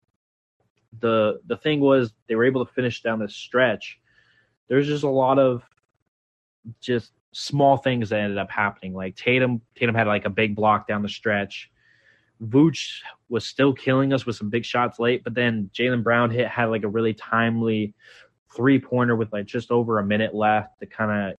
the 0.99 1.39
the 1.47 1.57
thing 1.57 1.79
was 1.79 2.13
they 2.27 2.35
were 2.35 2.45
able 2.45 2.65
to 2.65 2.73
finish 2.73 3.01
down 3.01 3.19
the 3.19 3.29
stretch. 3.29 3.99
There's 4.67 4.87
just 4.87 5.03
a 5.03 5.09
lot 5.09 5.39
of 5.39 5.63
just 6.79 7.11
small 7.33 7.77
things 7.77 8.09
that 8.09 8.19
ended 8.19 8.37
up 8.37 8.51
happening. 8.51 8.93
Like 8.93 9.15
Tatum, 9.15 9.61
Tatum 9.75 9.95
had 9.95 10.07
like 10.07 10.25
a 10.25 10.29
big 10.29 10.55
block 10.55 10.87
down 10.87 11.01
the 11.01 11.09
stretch. 11.09 11.71
Vooch 12.43 12.99
was 13.29 13.45
still 13.45 13.73
killing 13.73 14.13
us 14.13 14.25
with 14.25 14.35
some 14.35 14.49
big 14.49 14.65
shots 14.65 14.99
late, 14.99 15.23
but 15.23 15.35
then 15.35 15.69
Jaylen 15.73 16.03
Brown 16.03 16.29
hit 16.29 16.47
had 16.47 16.65
like 16.65 16.83
a 16.83 16.87
really 16.87 17.13
timely 17.13 17.93
three 18.55 18.79
pointer 18.79 19.15
with 19.15 19.31
like 19.31 19.45
just 19.45 19.71
over 19.71 19.99
a 19.99 20.05
minute 20.05 20.33
left 20.33 20.79
to 20.79 20.85
kind 20.85 21.31
of 21.31 21.37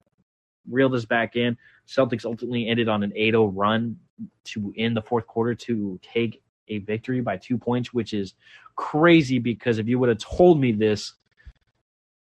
reel 0.70 0.88
this 0.88 1.04
back 1.04 1.36
in. 1.36 1.56
Celtics 1.86 2.24
ultimately 2.24 2.68
ended 2.68 2.88
on 2.88 3.02
an 3.02 3.12
8 3.14 3.32
0 3.32 3.46
run 3.48 3.96
to 4.44 4.72
end 4.76 4.96
the 4.96 5.02
fourth 5.02 5.26
quarter 5.26 5.54
to 5.54 5.98
take 6.02 6.40
a 6.68 6.78
victory 6.78 7.20
by 7.20 7.36
two 7.36 7.58
points, 7.58 7.92
which 7.92 8.14
is 8.14 8.34
crazy 8.76 9.38
because 9.38 9.78
if 9.78 9.88
you 9.88 9.98
would 9.98 10.08
have 10.08 10.18
told 10.18 10.60
me 10.60 10.72
this 10.72 11.14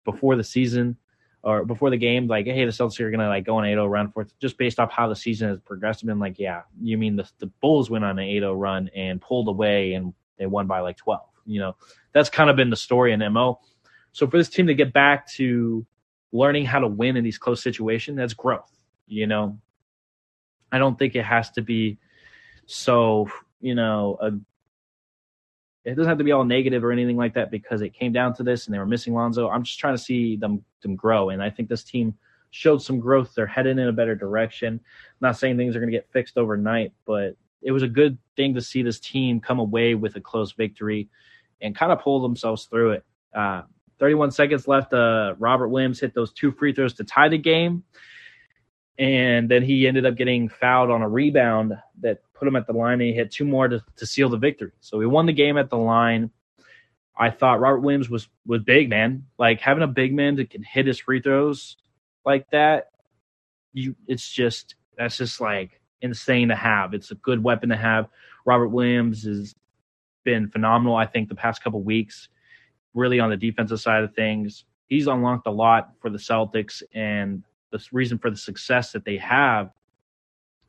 before 0.03 0.35
the 0.35 0.43
season 0.43 0.97
or 1.43 1.65
before 1.65 1.89
the 1.89 1.97
game, 1.97 2.27
like, 2.27 2.45
hey, 2.45 2.65
the 2.65 2.71
Celtics 2.71 2.99
are 3.01 3.11
gonna 3.11 3.27
like 3.27 3.45
go 3.45 3.57
on 3.57 3.65
an 3.65 3.75
8-0 3.75 3.89
run 3.89 4.11
for 4.11 4.25
just 4.39 4.57
based 4.57 4.79
off 4.79 4.91
how 4.91 5.07
the 5.07 5.15
season 5.15 5.49
has 5.49 5.59
progressed, 5.59 6.03
I've 6.03 6.07
been 6.07 6.19
like, 6.19 6.39
yeah, 6.39 6.61
you 6.81 6.97
mean 6.97 7.15
the 7.15 7.29
the 7.39 7.47
Bulls 7.47 7.89
went 7.89 8.05
on 8.05 8.17
an 8.17 8.25
8-0 8.25 8.59
run 8.59 8.89
and 8.95 9.21
pulled 9.21 9.47
away 9.47 9.93
and 9.93 10.13
they 10.37 10.45
won 10.45 10.67
by 10.67 10.79
like 10.79 10.97
12. 10.97 11.21
You 11.45 11.59
know, 11.59 11.75
that's 12.13 12.29
kind 12.29 12.49
of 12.49 12.55
been 12.55 12.69
the 12.69 12.75
story 12.75 13.11
in 13.11 13.19
MO. 13.33 13.59
So 14.13 14.27
for 14.27 14.37
this 14.37 14.49
team 14.49 14.67
to 14.67 14.73
get 14.73 14.93
back 14.93 15.27
to 15.33 15.85
learning 16.31 16.65
how 16.65 16.79
to 16.79 16.87
win 16.87 17.17
in 17.17 17.23
these 17.23 17.37
close 17.37 17.61
situations, 17.61 18.17
that's 18.17 18.33
growth. 18.33 18.71
You 19.07 19.27
know, 19.27 19.59
I 20.71 20.79
don't 20.79 20.97
think 20.97 21.15
it 21.15 21.25
has 21.25 21.51
to 21.51 21.61
be 21.61 21.99
so, 22.65 23.29
you 23.59 23.75
know, 23.75 24.17
a, 24.21 24.31
it 25.85 25.95
doesn't 25.95 26.09
have 26.09 26.17
to 26.17 26.23
be 26.23 26.31
all 26.31 26.45
negative 26.45 26.83
or 26.83 26.91
anything 26.91 27.17
like 27.17 27.33
that 27.33 27.51
because 27.51 27.81
it 27.81 27.93
came 27.93 28.13
down 28.13 28.33
to 28.35 28.43
this 28.43 28.65
and 28.65 28.73
they 28.73 28.79
were 28.79 28.85
missing 28.85 29.13
Lonzo. 29.13 29.49
I'm 29.49 29.63
just 29.63 29.79
trying 29.79 29.95
to 29.95 30.01
see 30.01 30.35
them 30.35 30.63
them 30.81 30.95
grow, 30.95 31.29
and 31.29 31.41
I 31.41 31.49
think 31.49 31.69
this 31.69 31.83
team 31.83 32.15
showed 32.51 32.81
some 32.81 32.99
growth. 32.99 33.33
They're 33.35 33.47
heading 33.47 33.79
in 33.79 33.87
a 33.87 33.93
better 33.93 34.15
direction. 34.15 34.73
I'm 34.75 35.17
not 35.19 35.37
saying 35.37 35.57
things 35.57 35.75
are 35.75 35.79
going 35.79 35.91
to 35.91 35.97
get 35.97 36.11
fixed 36.11 36.37
overnight, 36.37 36.93
but 37.05 37.35
it 37.61 37.71
was 37.71 37.83
a 37.83 37.87
good 37.87 38.17
thing 38.35 38.53
to 38.53 38.61
see 38.61 38.83
this 38.83 38.99
team 38.99 39.39
come 39.39 39.59
away 39.59 39.95
with 39.95 40.15
a 40.15 40.21
close 40.21 40.51
victory 40.51 41.09
and 41.61 41.75
kind 41.75 41.91
of 41.91 41.99
pull 42.01 42.21
themselves 42.21 42.65
through 42.65 42.91
it. 42.91 43.05
Uh, 43.33 43.63
31 43.99 44.31
seconds 44.31 44.67
left. 44.67 44.93
Uh, 44.93 45.33
Robert 45.39 45.69
Williams 45.69 45.99
hit 45.99 46.13
those 46.13 46.33
two 46.33 46.51
free 46.51 46.73
throws 46.73 46.93
to 46.95 47.03
tie 47.03 47.29
the 47.29 47.37
game. 47.37 47.83
And 48.99 49.49
then 49.49 49.63
he 49.63 49.87
ended 49.87 50.05
up 50.05 50.15
getting 50.15 50.49
fouled 50.49 50.91
on 50.91 51.01
a 51.01 51.09
rebound 51.09 51.73
that 52.01 52.19
put 52.33 52.47
him 52.47 52.55
at 52.55 52.67
the 52.67 52.73
line, 52.73 52.93
and 52.93 53.01
he 53.03 53.13
hit 53.13 53.31
two 53.31 53.45
more 53.45 53.67
to, 53.67 53.83
to 53.95 54.05
seal 54.05 54.29
the 54.29 54.37
victory. 54.37 54.71
So 54.81 54.97
we 54.97 55.07
won 55.07 55.25
the 55.25 55.33
game 55.33 55.57
at 55.57 55.69
the 55.69 55.77
line. 55.77 56.29
I 57.17 57.29
thought 57.29 57.59
Robert 57.59 57.79
Williams 57.79 58.09
was 58.09 58.27
was 58.45 58.61
big, 58.63 58.89
man. 58.89 59.25
Like 59.37 59.61
having 59.61 59.83
a 59.83 59.87
big 59.87 60.13
man 60.13 60.35
that 60.37 60.49
can 60.49 60.63
hit 60.63 60.87
his 60.87 60.99
free 60.99 61.21
throws 61.21 61.77
like 62.25 62.49
that, 62.51 62.89
you 63.71 63.95
it's 64.07 64.29
just 64.29 64.75
that's 64.97 65.17
just 65.17 65.39
like 65.39 65.79
insane 66.01 66.49
to 66.49 66.55
have. 66.55 66.93
It's 66.93 67.11
a 67.11 67.15
good 67.15 67.43
weapon 67.43 67.69
to 67.69 67.77
have. 67.77 68.07
Robert 68.45 68.69
Williams 68.69 69.23
has 69.23 69.53
been 70.23 70.49
phenomenal, 70.49 70.95
I 70.95 71.05
think, 71.05 71.29
the 71.29 71.35
past 71.35 71.63
couple 71.63 71.81
weeks 71.81 72.29
really 72.93 73.19
on 73.19 73.29
the 73.29 73.37
defensive 73.37 73.79
side 73.79 74.03
of 74.03 74.13
things. 74.13 74.65
He's 74.87 75.07
unlocked 75.07 75.47
a 75.47 75.51
lot 75.51 75.93
for 76.01 76.09
the 76.09 76.17
Celtics, 76.17 76.83
and 76.93 77.43
the 77.73 77.85
reason 77.91 78.17
for 78.17 78.29
the 78.29 78.37
success 78.37 78.93
that 78.93 79.03
they 79.03 79.17
have 79.17 79.71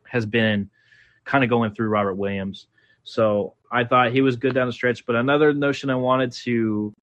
has 0.09 0.27
been 0.27 0.71
kind 1.25 1.45
of 1.45 1.51
going 1.51 1.73
through 1.75 1.89
Robert 1.89 2.15
Williams. 2.15 2.67
So 3.05 3.55
I 3.71 3.85
thought 3.85 4.13
he 4.13 4.23
was 4.23 4.37
good 4.37 4.55
down 4.55 4.67
the 4.67 4.73
stretch. 4.73 5.07
But 5.07 5.17
another 5.17 5.53
notion 5.53 5.91
I 5.91 5.97
wanted 5.97 6.33
to 6.33 6.95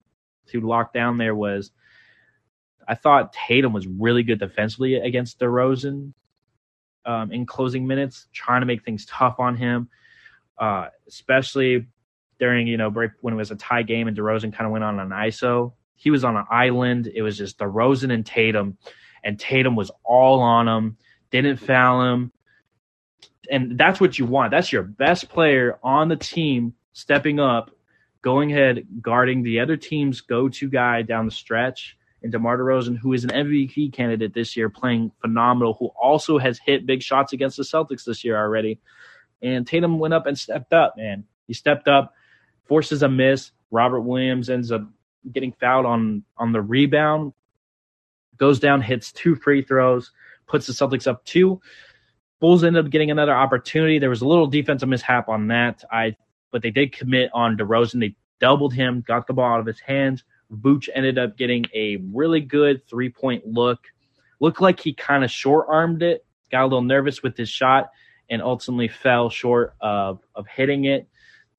to 0.47 0.61
lock 0.61 0.93
down 0.93 1.17
there 1.17 1.35
was 1.35 1.71
I 2.87 2.95
thought 2.95 3.33
Tatum 3.33 3.73
was 3.73 3.87
really 3.87 4.23
good 4.23 4.39
defensively 4.39 4.95
against 4.95 5.39
DeRozan 5.39 6.13
um, 7.05 7.31
in 7.31 7.45
closing 7.45 7.87
minutes, 7.87 8.27
trying 8.33 8.61
to 8.61 8.65
make 8.65 8.83
things 8.83 9.05
tough 9.05 9.39
on 9.39 9.55
him, 9.55 9.87
uh, 10.57 10.87
especially 11.07 11.87
during 12.39 12.67
you 12.67 12.77
know 12.77 12.89
break 12.89 13.11
when 13.21 13.33
it 13.33 13.37
was 13.37 13.51
a 13.51 13.55
tie 13.55 13.83
game 13.83 14.07
and 14.07 14.17
DeRozan 14.17 14.51
kind 14.51 14.65
of 14.65 14.71
went 14.71 14.83
on 14.83 14.99
an 14.99 15.09
ISO. 15.09 15.73
He 15.95 16.09
was 16.09 16.23
on 16.23 16.35
an 16.35 16.45
island. 16.49 17.11
It 17.13 17.21
was 17.21 17.37
just 17.37 17.59
DeRozan 17.59 18.11
and 18.11 18.25
Tatum, 18.25 18.77
and 19.23 19.39
Tatum 19.39 19.75
was 19.75 19.91
all 20.03 20.39
on 20.41 20.67
him. 20.67 20.97
Didn't 21.31 21.57
foul 21.57 22.13
him, 22.13 22.31
and 23.49 23.77
that's 23.77 23.99
what 23.99 24.19
you 24.19 24.25
want. 24.25 24.51
That's 24.51 24.71
your 24.71 24.83
best 24.83 25.29
player 25.29 25.79
on 25.83 26.09
the 26.09 26.15
team 26.15 26.73
stepping 26.93 27.39
up, 27.39 27.71
going 28.21 28.51
ahead, 28.51 28.85
guarding 29.01 29.43
the 29.43 29.59
other 29.61 29.77
team's 29.77 30.21
go-to 30.21 30.69
guy 30.69 31.01
down 31.01 31.25
the 31.25 31.31
stretch 31.31 31.97
and 32.23 32.31
DeMar 32.31 32.57
DeRozan, 32.57 32.97
who 32.97 33.13
is 33.13 33.23
an 33.23 33.31
MVP 33.31 33.93
candidate 33.93 34.33
this 34.33 34.55
year, 34.55 34.69
playing 34.69 35.11
phenomenal, 35.21 35.73
who 35.73 35.87
also 35.99 36.37
has 36.37 36.59
hit 36.59 36.85
big 36.85 37.01
shots 37.01 37.33
against 37.33 37.57
the 37.57 37.63
Celtics 37.63 38.05
this 38.05 38.23
year 38.23 38.37
already. 38.37 38.79
And 39.41 39.65
Tatum 39.65 39.97
went 39.97 40.13
up 40.13 40.27
and 40.27 40.37
stepped 40.37 40.71
up, 40.71 40.95
man. 40.97 41.23
He 41.47 41.53
stepped 41.53 41.87
up, 41.87 42.13
forces 42.65 43.01
a 43.01 43.09
miss. 43.09 43.51
Robert 43.71 44.01
Williams 44.01 44.49
ends 44.49 44.71
up 44.71 44.83
getting 45.31 45.51
fouled 45.53 45.85
on 45.85 46.23
on 46.37 46.51
the 46.51 46.61
rebound, 46.61 47.33
goes 48.41 48.59
down, 48.59 48.81
hits 48.81 49.13
two 49.13 49.35
free 49.35 49.61
throws, 49.61 50.11
puts 50.47 50.67
the 50.67 50.73
Celtics 50.73 51.07
up 51.07 51.23
two. 51.23 51.61
Bulls 52.41 52.65
ended 52.65 52.83
up 52.83 52.91
getting 52.91 53.11
another 53.11 53.35
opportunity. 53.35 53.99
There 53.99 54.09
was 54.09 54.21
a 54.21 54.27
little 54.27 54.47
defensive 54.47 54.89
mishap 54.89 55.29
on 55.29 55.47
that. 55.47 55.85
I 55.89 56.17
but 56.51 56.61
they 56.61 56.71
did 56.71 56.91
commit 56.91 57.29
on 57.33 57.55
DeRozan. 57.55 58.01
They 58.01 58.15
doubled 58.41 58.73
him, 58.73 59.05
got 59.07 59.27
the 59.27 59.33
ball 59.33 59.53
out 59.53 59.61
of 59.61 59.65
his 59.65 59.79
hands, 59.79 60.25
Vooch 60.51 60.89
ended 60.93 61.17
up 61.17 61.37
getting 61.37 61.65
a 61.73 61.97
really 62.13 62.41
good 62.41 62.85
three 62.87 63.09
point 63.09 63.47
look. 63.47 63.79
Looked 64.39 64.61
like 64.61 64.79
he 64.79 64.93
kind 64.93 65.23
of 65.23 65.31
short 65.31 65.67
armed 65.69 66.03
it, 66.03 66.25
got 66.51 66.63
a 66.63 66.65
little 66.65 66.81
nervous 66.81 67.23
with 67.23 67.37
his 67.37 67.49
shot, 67.49 67.91
and 68.29 68.41
ultimately 68.41 68.87
fell 68.87 69.29
short 69.29 69.75
of, 69.81 70.19
of 70.35 70.47
hitting 70.47 70.85
it, 70.85 71.07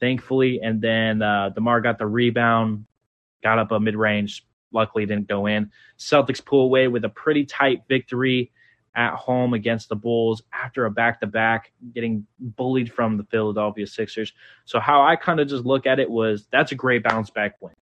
thankfully. 0.00 0.60
And 0.62 0.80
then 0.80 1.22
uh, 1.22 1.50
DeMar 1.50 1.80
got 1.80 1.98
the 1.98 2.06
rebound, 2.06 2.86
got 3.42 3.58
up 3.58 3.70
a 3.70 3.78
mid 3.80 3.94
range, 3.94 4.44
luckily 4.72 5.06
didn't 5.06 5.28
go 5.28 5.46
in. 5.46 5.70
Celtics 5.98 6.44
pull 6.44 6.62
away 6.62 6.88
with 6.88 7.04
a 7.04 7.08
pretty 7.08 7.44
tight 7.44 7.82
victory 7.88 8.50
at 8.94 9.14
home 9.14 9.54
against 9.54 9.88
the 9.88 9.96
Bulls 9.96 10.42
after 10.52 10.84
a 10.84 10.90
back 10.90 11.20
to 11.20 11.26
back, 11.26 11.72
getting 11.94 12.26
bullied 12.40 12.92
from 12.92 13.16
the 13.16 13.24
Philadelphia 13.24 13.86
Sixers. 13.86 14.32
So, 14.64 14.80
how 14.80 15.02
I 15.02 15.16
kind 15.16 15.40
of 15.40 15.48
just 15.48 15.64
look 15.64 15.86
at 15.86 15.98
it 15.98 16.10
was 16.10 16.46
that's 16.50 16.72
a 16.72 16.74
great 16.74 17.02
bounce 17.02 17.30
back 17.30 17.56
win 17.60 17.72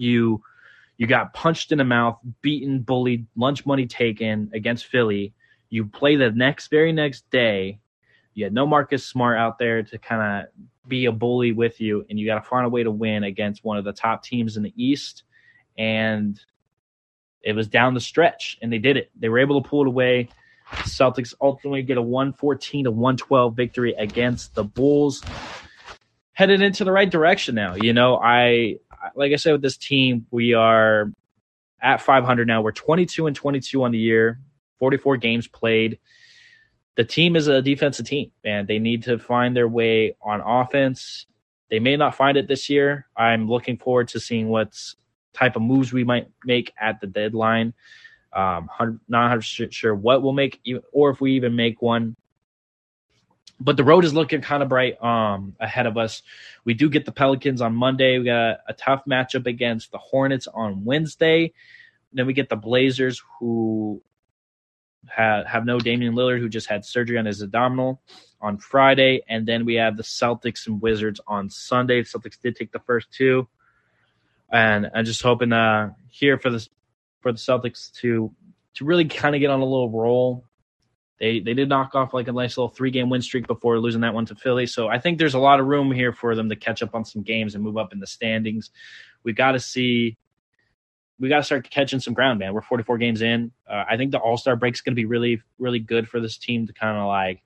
you 0.00 0.42
you 0.96 1.06
got 1.06 1.32
punched 1.32 1.72
in 1.72 1.78
the 1.78 1.84
mouth, 1.84 2.18
beaten, 2.42 2.80
bullied, 2.80 3.26
lunch 3.34 3.64
money 3.64 3.86
taken 3.86 4.50
against 4.52 4.86
Philly. 4.86 5.32
You 5.70 5.86
play 5.86 6.16
the 6.16 6.30
next 6.30 6.68
very 6.68 6.92
next 6.92 7.30
day. 7.30 7.78
You 8.34 8.44
had 8.44 8.52
no 8.52 8.66
Marcus 8.66 9.06
Smart 9.06 9.38
out 9.38 9.58
there 9.58 9.82
to 9.82 9.98
kind 9.98 10.44
of 10.44 10.69
be 10.86 11.06
a 11.06 11.12
bully 11.12 11.52
with 11.52 11.80
you, 11.80 12.04
and 12.08 12.18
you 12.18 12.26
got 12.26 12.42
to 12.42 12.48
find 12.48 12.66
a 12.66 12.68
way 12.68 12.82
to 12.82 12.90
win 12.90 13.24
against 13.24 13.64
one 13.64 13.78
of 13.78 13.84
the 13.84 13.92
top 13.92 14.22
teams 14.22 14.56
in 14.56 14.62
the 14.62 14.72
East. 14.76 15.24
And 15.78 16.40
it 17.42 17.54
was 17.54 17.68
down 17.68 17.94
the 17.94 18.00
stretch, 18.00 18.58
and 18.60 18.72
they 18.72 18.78
did 18.78 18.96
it. 18.96 19.10
They 19.18 19.28
were 19.28 19.38
able 19.38 19.62
to 19.62 19.68
pull 19.68 19.82
it 19.82 19.88
away. 19.88 20.28
Celtics 20.70 21.34
ultimately 21.40 21.82
get 21.82 21.96
a 21.96 22.02
114 22.02 22.84
to 22.84 22.90
112 22.90 23.56
victory 23.56 23.94
against 23.94 24.54
the 24.54 24.64
Bulls. 24.64 25.22
Headed 26.32 26.62
into 26.62 26.84
the 26.84 26.92
right 26.92 27.10
direction 27.10 27.54
now. 27.54 27.74
You 27.74 27.92
know, 27.92 28.16
I 28.16 28.76
like 29.14 29.32
I 29.32 29.36
said 29.36 29.52
with 29.52 29.62
this 29.62 29.76
team, 29.76 30.26
we 30.30 30.54
are 30.54 31.12
at 31.82 32.00
500 32.00 32.46
now. 32.46 32.62
We're 32.62 32.72
22 32.72 33.26
and 33.26 33.34
22 33.34 33.82
on 33.82 33.92
the 33.92 33.98
year, 33.98 34.38
44 34.78 35.16
games 35.16 35.48
played. 35.48 35.98
The 37.00 37.06
team 37.06 37.34
is 37.34 37.48
a 37.48 37.62
defensive 37.62 38.04
team, 38.04 38.30
and 38.44 38.68
they 38.68 38.78
need 38.78 39.04
to 39.04 39.18
find 39.18 39.56
their 39.56 39.66
way 39.66 40.16
on 40.20 40.42
offense. 40.42 41.24
They 41.70 41.78
may 41.78 41.96
not 41.96 42.14
find 42.14 42.36
it 42.36 42.46
this 42.46 42.68
year. 42.68 43.06
I'm 43.16 43.48
looking 43.48 43.78
forward 43.78 44.08
to 44.08 44.20
seeing 44.20 44.48
what 44.48 44.78
type 45.32 45.56
of 45.56 45.62
moves 45.62 45.94
we 45.94 46.04
might 46.04 46.28
make 46.44 46.74
at 46.78 47.00
the 47.00 47.06
deadline. 47.06 47.72
Um, 48.34 48.68
not 49.08 49.30
100 49.30 49.72
sure 49.72 49.94
what 49.94 50.22
we'll 50.22 50.34
make, 50.34 50.60
or 50.92 51.08
if 51.08 51.22
we 51.22 51.32
even 51.36 51.56
make 51.56 51.80
one 51.80 52.16
but 53.58 53.78
the 53.78 53.84
road 53.84 54.04
is 54.04 54.12
looking 54.12 54.42
kind 54.42 54.62
of 54.62 54.68
bright 54.68 55.02
um, 55.02 55.56
ahead 55.58 55.86
of 55.86 55.96
us. 55.96 56.22
We 56.66 56.74
do 56.74 56.90
get 56.90 57.06
the 57.06 57.12
Pelicans 57.12 57.62
on 57.62 57.74
Monday. 57.74 58.18
We 58.18 58.26
got 58.26 58.58
a 58.68 58.74
tough 58.74 59.04
matchup 59.08 59.46
against 59.46 59.90
the 59.90 59.98
Hornets 59.98 60.48
on 60.52 60.84
Wednesday. 60.84 61.54
Then 62.12 62.26
we 62.26 62.34
get 62.34 62.50
the 62.50 62.56
Blazers, 62.56 63.22
who 63.38 64.02
have, 65.14 65.46
have 65.46 65.64
no 65.64 65.78
Damian 65.78 66.14
Lillard, 66.14 66.38
who 66.38 66.48
just 66.48 66.68
had 66.68 66.84
surgery 66.84 67.18
on 67.18 67.26
his 67.26 67.42
abdominal 67.42 68.00
on 68.40 68.58
Friday. 68.58 69.22
And 69.28 69.46
then 69.46 69.64
we 69.64 69.74
have 69.74 69.96
the 69.96 70.02
Celtics 70.02 70.66
and 70.66 70.80
Wizards 70.80 71.20
on 71.26 71.50
Sunday. 71.50 72.02
The 72.02 72.08
Celtics 72.08 72.40
did 72.40 72.56
take 72.56 72.72
the 72.72 72.80
first 72.80 73.12
two. 73.12 73.48
And 74.52 74.90
I'm 74.94 75.04
just 75.04 75.22
hoping 75.22 75.52
uh, 75.52 75.92
here 76.08 76.38
for 76.38 76.50
the 76.50 76.66
for 77.20 77.32
the 77.32 77.38
Celtics 77.38 77.92
to 78.00 78.32
to 78.74 78.84
really 78.84 79.04
kind 79.04 79.34
of 79.34 79.40
get 79.40 79.50
on 79.50 79.60
a 79.60 79.64
little 79.64 79.90
roll 79.90 80.44
they 81.20 81.38
they 81.38 81.54
did 81.54 81.68
knock 81.68 81.94
off 81.94 82.14
like 82.14 82.26
a 82.28 82.32
nice 82.32 82.56
little 82.56 82.70
three 82.70 82.90
game 82.90 83.10
win 83.10 83.22
streak 83.22 83.46
before 83.46 83.78
losing 83.78 84.00
that 84.00 84.14
one 84.14 84.24
to 84.26 84.34
Philly. 84.34 84.66
So 84.66 84.88
I 84.88 84.98
think 84.98 85.18
there's 85.18 85.34
a 85.34 85.38
lot 85.38 85.60
of 85.60 85.66
room 85.66 85.92
here 85.92 86.12
for 86.12 86.34
them 86.34 86.48
to 86.48 86.56
catch 86.56 86.82
up 86.82 86.94
on 86.94 87.04
some 87.04 87.22
games 87.22 87.54
and 87.54 87.62
move 87.62 87.76
up 87.76 87.92
in 87.92 88.00
the 88.00 88.06
standings. 88.06 88.70
We 89.22 89.32
got 89.32 89.52
to 89.52 89.60
see. 89.60 90.16
We 91.20 91.28
got 91.28 91.36
to 91.36 91.44
start 91.44 91.68
catching 91.70 92.00
some 92.00 92.14
ground, 92.14 92.38
man. 92.38 92.54
We're 92.54 92.62
44 92.62 92.98
games 92.98 93.20
in. 93.20 93.52
Uh, 93.68 93.84
I 93.88 93.96
think 93.96 94.10
the 94.10 94.18
All 94.18 94.36
Star 94.36 94.56
break 94.56 94.74
is 94.74 94.80
going 94.80 94.94
to 94.94 95.00
be 95.00 95.04
really, 95.04 95.42
really 95.58 95.78
good 95.78 96.08
for 96.08 96.18
this 96.18 96.38
team 96.38 96.66
to 96.66 96.72
kind 96.72 96.96
of 96.96 97.06
like 97.06 97.42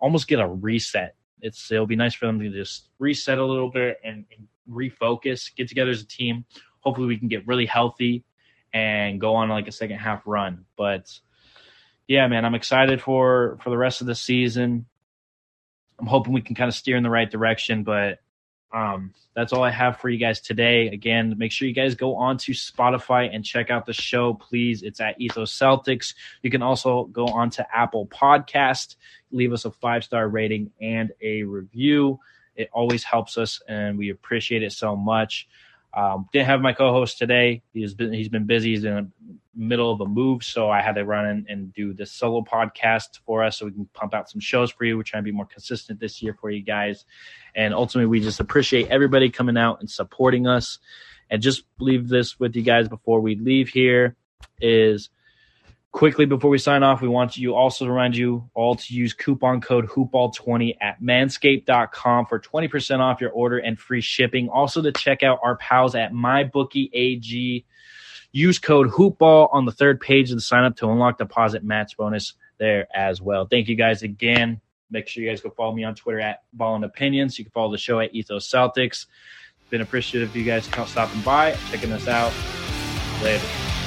almost 0.00 0.28
get 0.28 0.40
a 0.40 0.48
reset. 0.48 1.14
It's 1.40 1.70
it'll 1.70 1.86
be 1.86 1.96
nice 1.96 2.14
for 2.14 2.26
them 2.26 2.40
to 2.40 2.50
just 2.50 2.88
reset 2.98 3.38
a 3.38 3.44
little 3.44 3.70
bit 3.70 3.98
and, 4.02 4.24
and 4.36 4.48
refocus, 4.68 5.54
get 5.54 5.68
together 5.68 5.90
as 5.90 6.02
a 6.02 6.06
team. 6.06 6.44
Hopefully, 6.80 7.06
we 7.06 7.18
can 7.18 7.28
get 7.28 7.46
really 7.46 7.66
healthy 7.66 8.24
and 8.72 9.20
go 9.20 9.34
on 9.34 9.48
like 9.48 9.68
a 9.68 9.72
second 9.72 9.98
half 9.98 10.22
run. 10.26 10.64
But 10.76 11.10
yeah, 12.06 12.26
man, 12.28 12.44
I'm 12.44 12.54
excited 12.54 13.00
for 13.00 13.58
for 13.62 13.70
the 13.70 13.78
rest 13.78 14.00
of 14.00 14.06
the 14.06 14.14
season. 14.14 14.86
I'm 15.98 16.06
hoping 16.06 16.32
we 16.32 16.42
can 16.42 16.54
kind 16.54 16.68
of 16.68 16.74
steer 16.74 16.96
in 16.96 17.02
the 17.02 17.10
right 17.10 17.30
direction, 17.30 17.82
but 17.82 18.18
um, 18.72 19.14
that's 19.34 19.52
all 19.52 19.62
I 19.62 19.70
have 19.70 19.98
for 19.98 20.08
you 20.08 20.18
guys 20.18 20.40
today. 20.40 20.88
Again, 20.88 21.34
make 21.38 21.52
sure 21.52 21.66
you 21.66 21.74
guys 21.74 21.94
go 21.94 22.16
on 22.16 22.36
to 22.38 22.52
Spotify 22.52 23.34
and 23.34 23.44
check 23.44 23.70
out 23.70 23.86
the 23.86 23.92
show, 23.92 24.34
please. 24.34 24.82
It's 24.82 25.00
at 25.00 25.20
Ethos 25.20 25.56
Celtics. 25.56 26.14
You 26.42 26.50
can 26.50 26.62
also 26.62 27.04
go 27.04 27.26
on 27.26 27.50
to 27.50 27.66
Apple 27.74 28.06
Podcast, 28.06 28.96
leave 29.30 29.52
us 29.52 29.64
a 29.64 29.70
five 29.70 30.04
star 30.04 30.28
rating 30.28 30.70
and 30.80 31.12
a 31.22 31.44
review. 31.44 32.20
It 32.56 32.68
always 32.72 33.04
helps 33.04 33.38
us, 33.38 33.62
and 33.68 33.96
we 33.96 34.10
appreciate 34.10 34.62
it 34.62 34.72
so 34.72 34.96
much. 34.96 35.48
Um, 35.94 36.28
didn't 36.32 36.46
have 36.46 36.60
my 36.60 36.72
co-host 36.74 37.16
today. 37.16 37.62
He's 37.72 37.94
been 37.94 38.12
he's 38.12 38.28
been 38.28 38.46
busy. 38.46 38.70
He's 38.70 38.82
the 38.82 39.08
middle 39.58 39.92
of 39.92 40.00
a 40.00 40.06
move, 40.06 40.42
so 40.42 40.70
I 40.70 40.80
had 40.80 40.94
to 40.94 41.04
run 41.04 41.44
and 41.48 41.72
do 41.74 41.92
this 41.92 42.12
solo 42.12 42.42
podcast 42.42 43.20
for 43.26 43.44
us, 43.44 43.58
so 43.58 43.66
we 43.66 43.72
can 43.72 43.86
pump 43.92 44.14
out 44.14 44.30
some 44.30 44.40
shows 44.40 44.70
for 44.70 44.84
you. 44.84 44.96
We're 44.96 45.02
trying 45.02 45.24
to 45.24 45.30
be 45.30 45.36
more 45.36 45.46
consistent 45.46 46.00
this 46.00 46.22
year 46.22 46.34
for 46.40 46.50
you 46.50 46.62
guys, 46.62 47.04
and 47.54 47.74
ultimately, 47.74 48.06
we 48.06 48.20
just 48.20 48.40
appreciate 48.40 48.88
everybody 48.88 49.28
coming 49.28 49.58
out 49.58 49.80
and 49.80 49.90
supporting 49.90 50.46
us. 50.46 50.78
And 51.30 51.42
just 51.42 51.64
leave 51.78 52.08
this 52.08 52.40
with 52.40 52.56
you 52.56 52.62
guys 52.62 52.88
before 52.88 53.20
we 53.20 53.34
leave. 53.34 53.68
Here 53.68 54.16
is 54.62 55.10
Quickly 55.90 56.26
before 56.26 56.50
we 56.50 56.58
sign 56.58 56.82
off, 56.82 57.00
we 57.00 57.08
want 57.08 57.38
you 57.38 57.54
also 57.54 57.86
to 57.86 57.90
remind 57.90 58.14
you 58.14 58.48
all 58.54 58.74
to 58.74 58.94
use 58.94 59.14
coupon 59.14 59.60
code 59.62 59.88
hoopball20 59.88 60.76
at 60.82 61.00
manscaped.com 61.02 62.26
for 62.26 62.38
20% 62.38 63.00
off 63.00 63.22
your 63.22 63.30
order 63.30 63.58
and 63.58 63.78
free 63.78 64.02
shipping. 64.02 64.50
Also 64.50 64.82
to 64.82 64.92
check 64.92 65.22
out 65.22 65.40
our 65.42 65.56
pals 65.56 65.94
at 65.94 66.12
MyBookieAG. 66.12 67.64
Use 68.32 68.58
code 68.58 68.88
hoopball 68.90 69.48
on 69.52 69.64
the 69.64 69.72
third 69.72 70.00
page 70.00 70.30
of 70.30 70.36
the 70.36 70.42
sign 70.42 70.64
up 70.64 70.76
to 70.76 70.90
unlock 70.90 71.18
deposit 71.18 71.64
match 71.64 71.96
bonus 71.96 72.34
there 72.58 72.86
as 72.94 73.20
well. 73.22 73.46
Thank 73.46 73.68
you 73.68 73.76
guys 73.76 74.02
again. 74.02 74.60
Make 74.90 75.08
sure 75.08 75.22
you 75.22 75.28
guys 75.28 75.40
go 75.40 75.50
follow 75.50 75.74
me 75.74 75.84
on 75.84 75.94
Twitter 75.94 76.20
at 76.20 76.42
Ball 76.52 76.76
and 76.76 76.84
Opinions. 76.84 77.38
You 77.38 77.44
can 77.44 77.52
follow 77.52 77.70
the 77.70 77.78
show 77.78 78.00
at 78.00 78.14
Ethos 78.14 78.50
Celtics. 78.50 79.06
Been 79.70 79.82
appreciative 79.82 80.30
of 80.30 80.36
you 80.36 80.44
guys 80.44 80.64
stopping 80.64 81.20
by, 81.20 81.56
checking 81.70 81.92
us 81.92 82.08
out. 82.08 82.32
Later. 83.22 83.77